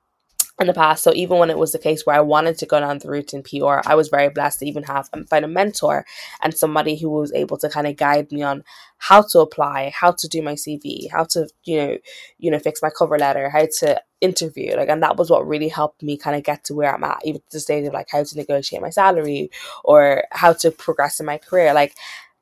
in 0.61 0.67
the 0.67 0.73
past. 0.73 1.03
So 1.03 1.13
even 1.13 1.37
when 1.37 1.49
it 1.49 1.57
was 1.57 1.71
the 1.71 1.79
case 1.79 2.05
where 2.05 2.15
I 2.15 2.21
wanted 2.21 2.57
to 2.59 2.65
go 2.65 2.79
down 2.79 2.99
the 2.99 3.09
route 3.09 3.33
in 3.33 3.43
PR, 3.43 3.81
I 3.85 3.95
was 3.95 4.09
very 4.09 4.29
blessed 4.29 4.59
to 4.59 4.65
even 4.65 4.83
have 4.83 5.09
and 5.13 5.27
find 5.27 5.43
a 5.43 5.47
mentor 5.47 6.05
and 6.41 6.53
somebody 6.53 6.97
who 6.97 7.09
was 7.09 7.33
able 7.33 7.57
to 7.57 7.69
kind 7.69 7.87
of 7.87 7.97
guide 7.97 8.31
me 8.31 8.43
on 8.43 8.63
how 8.97 9.21
to 9.23 9.39
apply, 9.39 9.91
how 9.93 10.11
to 10.11 10.27
do 10.27 10.41
my 10.41 10.53
CV, 10.53 11.09
how 11.11 11.25
to 11.25 11.47
you 11.63 11.77
know 11.77 11.97
you 12.37 12.51
know 12.51 12.59
fix 12.59 12.81
my 12.81 12.89
cover 12.89 13.17
letter, 13.17 13.49
how 13.49 13.67
to 13.79 14.01
interview. 14.21 14.75
Like, 14.75 14.89
and 14.89 15.03
that 15.03 15.17
was 15.17 15.29
what 15.29 15.47
really 15.47 15.69
helped 15.69 16.03
me 16.03 16.15
kind 16.17 16.35
of 16.37 16.43
get 16.43 16.63
to 16.65 16.75
where 16.75 16.93
I'm 16.93 17.03
at, 17.03 17.19
even 17.25 17.41
to 17.41 17.47
the 17.51 17.59
stage 17.59 17.85
of 17.87 17.93
like 17.93 18.07
how 18.11 18.23
to 18.23 18.37
negotiate 18.37 18.81
my 18.81 18.91
salary 18.91 19.49
or 19.83 20.23
how 20.31 20.53
to 20.53 20.71
progress 20.71 21.19
in 21.19 21.25
my 21.25 21.37
career. 21.37 21.73
Like, 21.73 21.95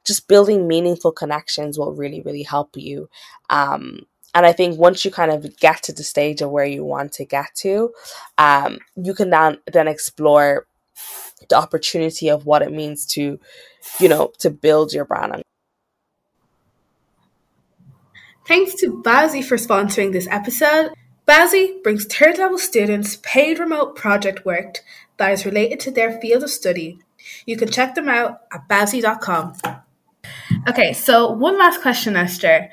just 0.05 0.27
building 0.27 0.67
meaningful 0.67 1.11
connections 1.11 1.77
will 1.77 1.93
really 1.93 2.21
really 2.21 2.41
help 2.41 2.75
you 2.75 3.09
um 3.49 4.05
and 4.33 4.45
I 4.45 4.51
think 4.51 4.77
once 4.77 5.03
you 5.03 5.11
kind 5.11 5.31
of 5.31 5.57
get 5.57 5.83
to 5.83 5.93
the 5.93 6.03
stage 6.03 6.41
of 6.41 6.51
where 6.51 6.65
you 6.65 6.83
want 6.83 7.13
to 7.13 7.25
get 7.25 7.53
to, 7.57 7.91
um, 8.37 8.79
you 8.95 9.13
can 9.13 9.29
then 9.29 9.57
then 9.71 9.87
explore 9.87 10.67
the 11.49 11.55
opportunity 11.55 12.29
of 12.29 12.45
what 12.45 12.61
it 12.61 12.71
means 12.71 13.05
to, 13.05 13.39
you 13.99 14.09
know, 14.09 14.31
to 14.39 14.49
build 14.49 14.93
your 14.93 15.05
brand. 15.05 15.41
Thanks 18.47 18.75
to 18.75 19.01
Bowsy 19.03 19.43
for 19.43 19.57
sponsoring 19.57 20.11
this 20.11 20.27
episode. 20.27 20.91
Bowsy 21.27 21.81
brings 21.83 22.05
third 22.05 22.39
level 22.39 22.57
students 22.57 23.17
paid 23.21 23.59
remote 23.59 23.95
project 23.95 24.45
work 24.45 24.79
that 25.17 25.31
is 25.31 25.45
related 25.45 25.79
to 25.81 25.91
their 25.91 26.19
field 26.19 26.43
of 26.43 26.49
study. 26.49 26.99
You 27.45 27.57
can 27.57 27.69
check 27.69 27.93
them 27.95 28.09
out 28.09 28.41
at 28.51 28.67
bowsy.com. 28.67 29.53
Okay, 30.67 30.93
so 30.93 31.31
one 31.31 31.57
last 31.57 31.81
question, 31.81 32.15
Esther. 32.15 32.69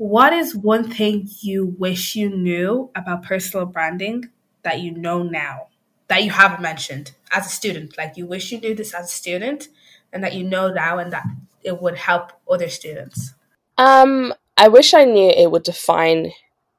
What 0.00 0.32
is 0.32 0.56
one 0.56 0.90
thing 0.90 1.28
you 1.42 1.76
wish 1.78 2.16
you 2.16 2.30
knew 2.30 2.90
about 2.94 3.22
personal 3.22 3.66
branding 3.66 4.30
that 4.62 4.80
you 4.80 4.92
know 4.92 5.22
now 5.22 5.66
that 6.08 6.24
you 6.24 6.30
haven't 6.30 6.62
mentioned 6.62 7.12
as 7.30 7.44
a 7.44 7.50
student? 7.50 7.98
Like 7.98 8.16
you 8.16 8.24
wish 8.24 8.50
you 8.50 8.58
knew 8.58 8.74
this 8.74 8.94
as 8.94 9.04
a 9.04 9.14
student 9.14 9.68
and 10.10 10.24
that 10.24 10.32
you 10.32 10.42
know 10.42 10.72
now 10.72 10.96
and 10.96 11.12
that 11.12 11.26
it 11.62 11.82
would 11.82 11.98
help 11.98 12.32
other 12.50 12.70
students? 12.70 13.34
Um, 13.76 14.32
I 14.56 14.68
wish 14.68 14.94
I 14.94 15.04
knew 15.04 15.28
it 15.36 15.50
would 15.50 15.64
define 15.64 16.32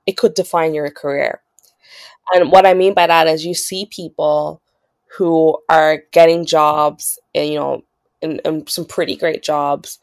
it 0.07 0.17
could 0.17 0.33
define 0.33 0.73
your 0.73 0.89
career. 0.89 1.41
And 2.33 2.51
what 2.51 2.65
I 2.65 2.73
mean 2.73 2.95
by 2.95 3.05
that 3.05 3.27
is 3.27 3.45
you 3.45 3.53
see 3.53 3.85
people 3.85 4.63
who 5.19 5.59
are 5.69 6.01
getting 6.11 6.43
jobs, 6.43 7.19
and 7.35 7.49
you 7.49 7.59
know, 7.59 7.83
in, 8.23 8.39
in 8.45 8.65
some 8.65 8.85
pretty 8.85 9.15
great 9.15 9.43
jobs, 9.43 9.99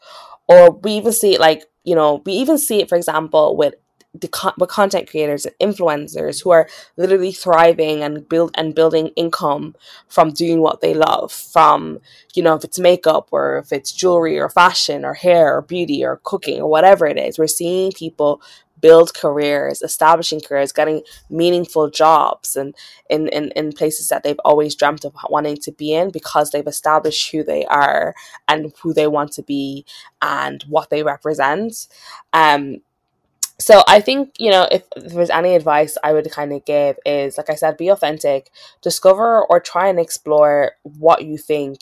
or 0.47 0.71
we 0.71 0.93
even 0.93 1.11
see 1.11 1.37
like 1.37 1.65
you 1.89 1.95
know, 1.95 2.21
we 2.25 2.33
even 2.33 2.59
see 2.59 2.81
it, 2.81 2.89
for 2.89 2.95
example, 2.95 3.57
with 3.57 3.73
the 4.13 4.27
con- 4.27 4.53
with 4.57 4.69
content 4.69 5.09
creators 5.09 5.45
and 5.45 5.55
influencers 5.59 6.43
who 6.43 6.49
are 6.49 6.67
literally 6.97 7.31
thriving 7.31 8.01
and 8.03 8.27
build 8.27 8.51
and 8.55 8.73
building 8.73 9.07
income 9.15 9.75
from 10.07 10.31
doing 10.31 10.61
what 10.61 10.81
they 10.81 10.95
love 10.95 11.31
from 11.31 11.99
you 12.33 12.41
know 12.41 12.55
if 12.55 12.63
it's 12.63 12.79
makeup 12.79 13.27
or 13.31 13.59
if 13.59 13.71
it's 13.71 13.91
jewelry 13.91 14.39
or 14.39 14.49
fashion 14.49 15.05
or 15.05 15.13
hair 15.13 15.55
or 15.55 15.61
beauty 15.61 16.03
or 16.03 16.19
cooking 16.23 16.59
or 16.59 16.69
whatever 16.69 17.05
it 17.05 17.19
is. 17.19 17.37
We're 17.37 17.47
seeing 17.47 17.91
people 17.91 18.41
build 18.81 19.13
careers, 19.13 19.81
establishing 19.81 20.41
careers, 20.41 20.71
getting 20.71 21.01
meaningful 21.29 21.89
jobs 21.89 22.55
and 22.55 22.75
in, 23.09 23.27
in, 23.29 23.51
in 23.55 23.71
places 23.71 24.09
that 24.09 24.23
they've 24.23 24.39
always 24.45 24.75
dreamt 24.75 25.05
of 25.05 25.15
wanting 25.29 25.57
to 25.57 25.71
be 25.71 25.93
in 25.93 26.11
because 26.11 26.51
they've 26.51 26.67
established 26.67 27.31
who 27.31 27.43
they 27.43 27.65
are 27.65 28.13
and 28.47 28.73
who 28.81 28.93
they 28.93 29.07
want 29.07 29.31
to 29.33 29.43
be 29.43 29.85
and 30.21 30.63
what 30.63 30.89
they 30.89 31.03
represent. 31.03 31.87
Um, 32.33 32.77
so 33.59 33.83
I 33.87 33.99
think, 33.99 34.35
you 34.39 34.51
know, 34.51 34.67
if, 34.71 34.83
if 34.95 35.11
there's 35.11 35.29
any 35.29 35.53
advice 35.53 35.97
I 36.01 36.13
would 36.13 36.31
kind 36.31 36.53
of 36.53 36.63
give 36.63 36.97
is, 37.05 37.37
like 37.37 37.49
I 37.49 37.55
said, 37.55 37.75
be 37.75 37.89
authentic, 37.89 38.51
discover 38.81 39.45
or 39.45 39.59
try 39.59 39.89
and 39.89 39.99
explore 39.99 40.71
what 40.83 41.25
you 41.25 41.37
think 41.37 41.81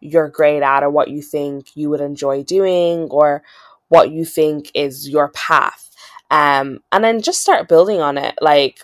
you're 0.00 0.30
great 0.30 0.62
at 0.62 0.82
or 0.82 0.88
what 0.88 1.08
you 1.08 1.20
think 1.20 1.76
you 1.76 1.90
would 1.90 2.00
enjoy 2.00 2.42
doing 2.42 3.00
or 3.10 3.42
what 3.88 4.10
you 4.10 4.24
think 4.24 4.70
is 4.74 5.10
your 5.10 5.28
path 5.28 5.89
um, 6.30 6.80
and 6.92 7.04
then 7.04 7.20
just 7.22 7.40
start 7.40 7.68
building 7.68 8.00
on 8.00 8.18
it. 8.18 8.34
Like, 8.40 8.80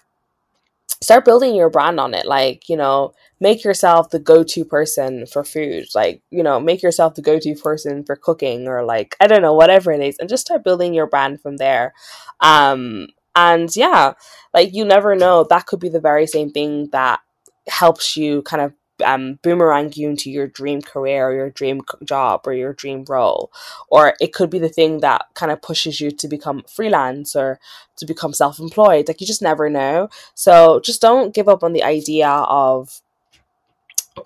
start 1.00 1.24
building 1.24 1.54
your 1.54 1.70
brand 1.70 2.00
on 2.00 2.14
it. 2.14 2.26
Like, 2.26 2.68
you 2.68 2.76
know, 2.76 3.14
make 3.40 3.64
yourself 3.64 4.10
the 4.10 4.18
go-to 4.18 4.64
person 4.64 5.26
for 5.26 5.44
food. 5.44 5.86
Like, 5.94 6.22
you 6.30 6.42
know, 6.42 6.58
make 6.58 6.82
yourself 6.82 7.14
the 7.14 7.22
go-to 7.22 7.54
person 7.54 8.04
for 8.04 8.16
cooking 8.16 8.66
or 8.66 8.84
like 8.84 9.16
I 9.20 9.26
don't 9.26 9.42
know, 9.42 9.54
whatever 9.54 9.92
it 9.92 10.00
is, 10.00 10.18
and 10.18 10.28
just 10.28 10.46
start 10.46 10.64
building 10.64 10.94
your 10.94 11.06
brand 11.06 11.40
from 11.40 11.56
there. 11.56 11.94
Um, 12.40 13.08
and 13.34 13.74
yeah, 13.76 14.14
like 14.54 14.74
you 14.74 14.84
never 14.84 15.14
know, 15.14 15.44
that 15.50 15.66
could 15.66 15.80
be 15.80 15.90
the 15.90 16.00
very 16.00 16.26
same 16.26 16.50
thing 16.50 16.88
that 16.92 17.20
helps 17.68 18.16
you 18.16 18.42
kind 18.42 18.62
of 18.62 18.72
um, 19.04 19.38
boomerang 19.42 19.92
you 19.94 20.08
into 20.08 20.30
your 20.30 20.46
dream 20.46 20.82
career 20.82 21.28
or 21.28 21.34
your 21.34 21.50
dream 21.50 21.82
job 22.04 22.42
or 22.46 22.52
your 22.52 22.72
dream 22.72 23.04
role. 23.08 23.52
Or 23.88 24.14
it 24.20 24.32
could 24.32 24.50
be 24.50 24.58
the 24.58 24.68
thing 24.68 25.00
that 25.00 25.26
kind 25.34 25.52
of 25.52 25.62
pushes 25.62 26.00
you 26.00 26.10
to 26.10 26.28
become 26.28 26.64
freelance 26.68 27.36
or 27.36 27.58
to 27.96 28.06
become 28.06 28.32
self 28.32 28.58
employed. 28.58 29.08
Like 29.08 29.20
you 29.20 29.26
just 29.26 29.42
never 29.42 29.68
know. 29.68 30.08
So 30.34 30.80
just 30.80 31.00
don't 31.00 31.34
give 31.34 31.48
up 31.48 31.62
on 31.62 31.72
the 31.72 31.82
idea 31.82 32.28
of 32.28 33.00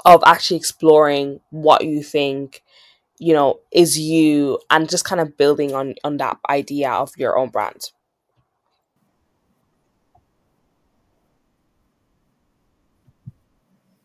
of 0.05 0.23
actually 0.25 0.57
exploring 0.57 1.41
what 1.51 1.85
you 1.85 2.03
think 2.03 2.63
you 3.19 3.35
know 3.35 3.59
is 3.73 3.99
you 3.99 4.59
and 4.71 4.89
just 4.89 5.05
kind 5.05 5.21
of 5.21 5.37
building 5.37 5.75
on 5.75 5.95
on 6.05 6.17
that 6.17 6.39
idea 6.49 6.91
of 6.91 7.13
your 7.17 7.37
own 7.37 7.49
brand 7.49 7.91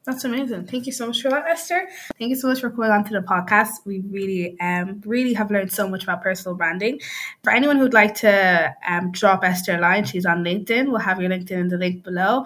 That's 0.05 0.23
amazing. 0.23 0.67
Thank 0.67 0.85
you 0.85 0.91
so 0.91 1.07
much 1.07 1.21
for 1.21 1.31
that, 1.31 1.47
Esther. 1.47 1.87
Thank 2.19 2.29
you 2.29 2.35
so 2.35 2.47
much 2.47 2.61
for 2.61 2.69
coming 2.69 2.91
on 2.91 3.03
to 3.05 3.13
the 3.13 3.21
podcast. 3.21 3.71
We 3.85 4.01
really, 4.01 4.55
um, 4.59 5.01
really 5.03 5.33
have 5.33 5.49
learned 5.49 5.71
so 5.71 5.87
much 5.87 6.03
about 6.03 6.21
personal 6.21 6.55
branding. 6.55 6.99
For 7.43 7.51
anyone 7.51 7.77
who'd 7.77 7.93
like 7.93 8.13
to 8.15 8.75
um, 8.87 9.11
drop 9.11 9.43
Esther 9.43 9.77
a 9.77 9.79
line, 9.79 10.05
she's 10.05 10.27
on 10.27 10.43
LinkedIn. 10.43 10.89
We'll 10.89 10.99
have 10.99 11.19
your 11.19 11.31
LinkedIn 11.31 11.51
in 11.59 11.67
the 11.69 11.77
link 11.77 12.03
below. 12.03 12.45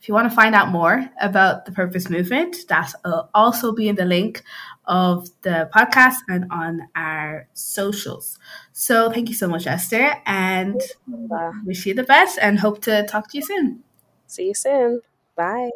If 0.00 0.08
you 0.08 0.14
want 0.14 0.30
to 0.30 0.34
find 0.34 0.54
out 0.54 0.68
more 0.68 1.10
about 1.20 1.66
the 1.66 1.72
Purpose 1.72 2.08
Movement, 2.08 2.56
that 2.68 2.92
will 3.04 3.28
also 3.34 3.72
be 3.72 3.88
in 3.88 3.96
the 3.96 4.04
link 4.04 4.42
of 4.86 5.28
the 5.42 5.68
podcast 5.74 6.16
and 6.28 6.46
on 6.50 6.88
our 6.94 7.48
socials. 7.54 8.38
So 8.72 9.10
thank 9.10 9.28
you 9.28 9.34
so 9.34 9.48
much, 9.48 9.66
Esther, 9.66 10.14
and 10.26 10.80
wish 11.64 11.86
you 11.86 11.94
the 11.94 12.02
best 12.02 12.38
and 12.40 12.58
hope 12.58 12.82
to 12.82 13.06
talk 13.06 13.30
to 13.30 13.38
you 13.38 13.44
soon. 13.44 13.82
See 14.26 14.48
you 14.48 14.54
soon. 14.54 15.00
Bye. 15.36 15.70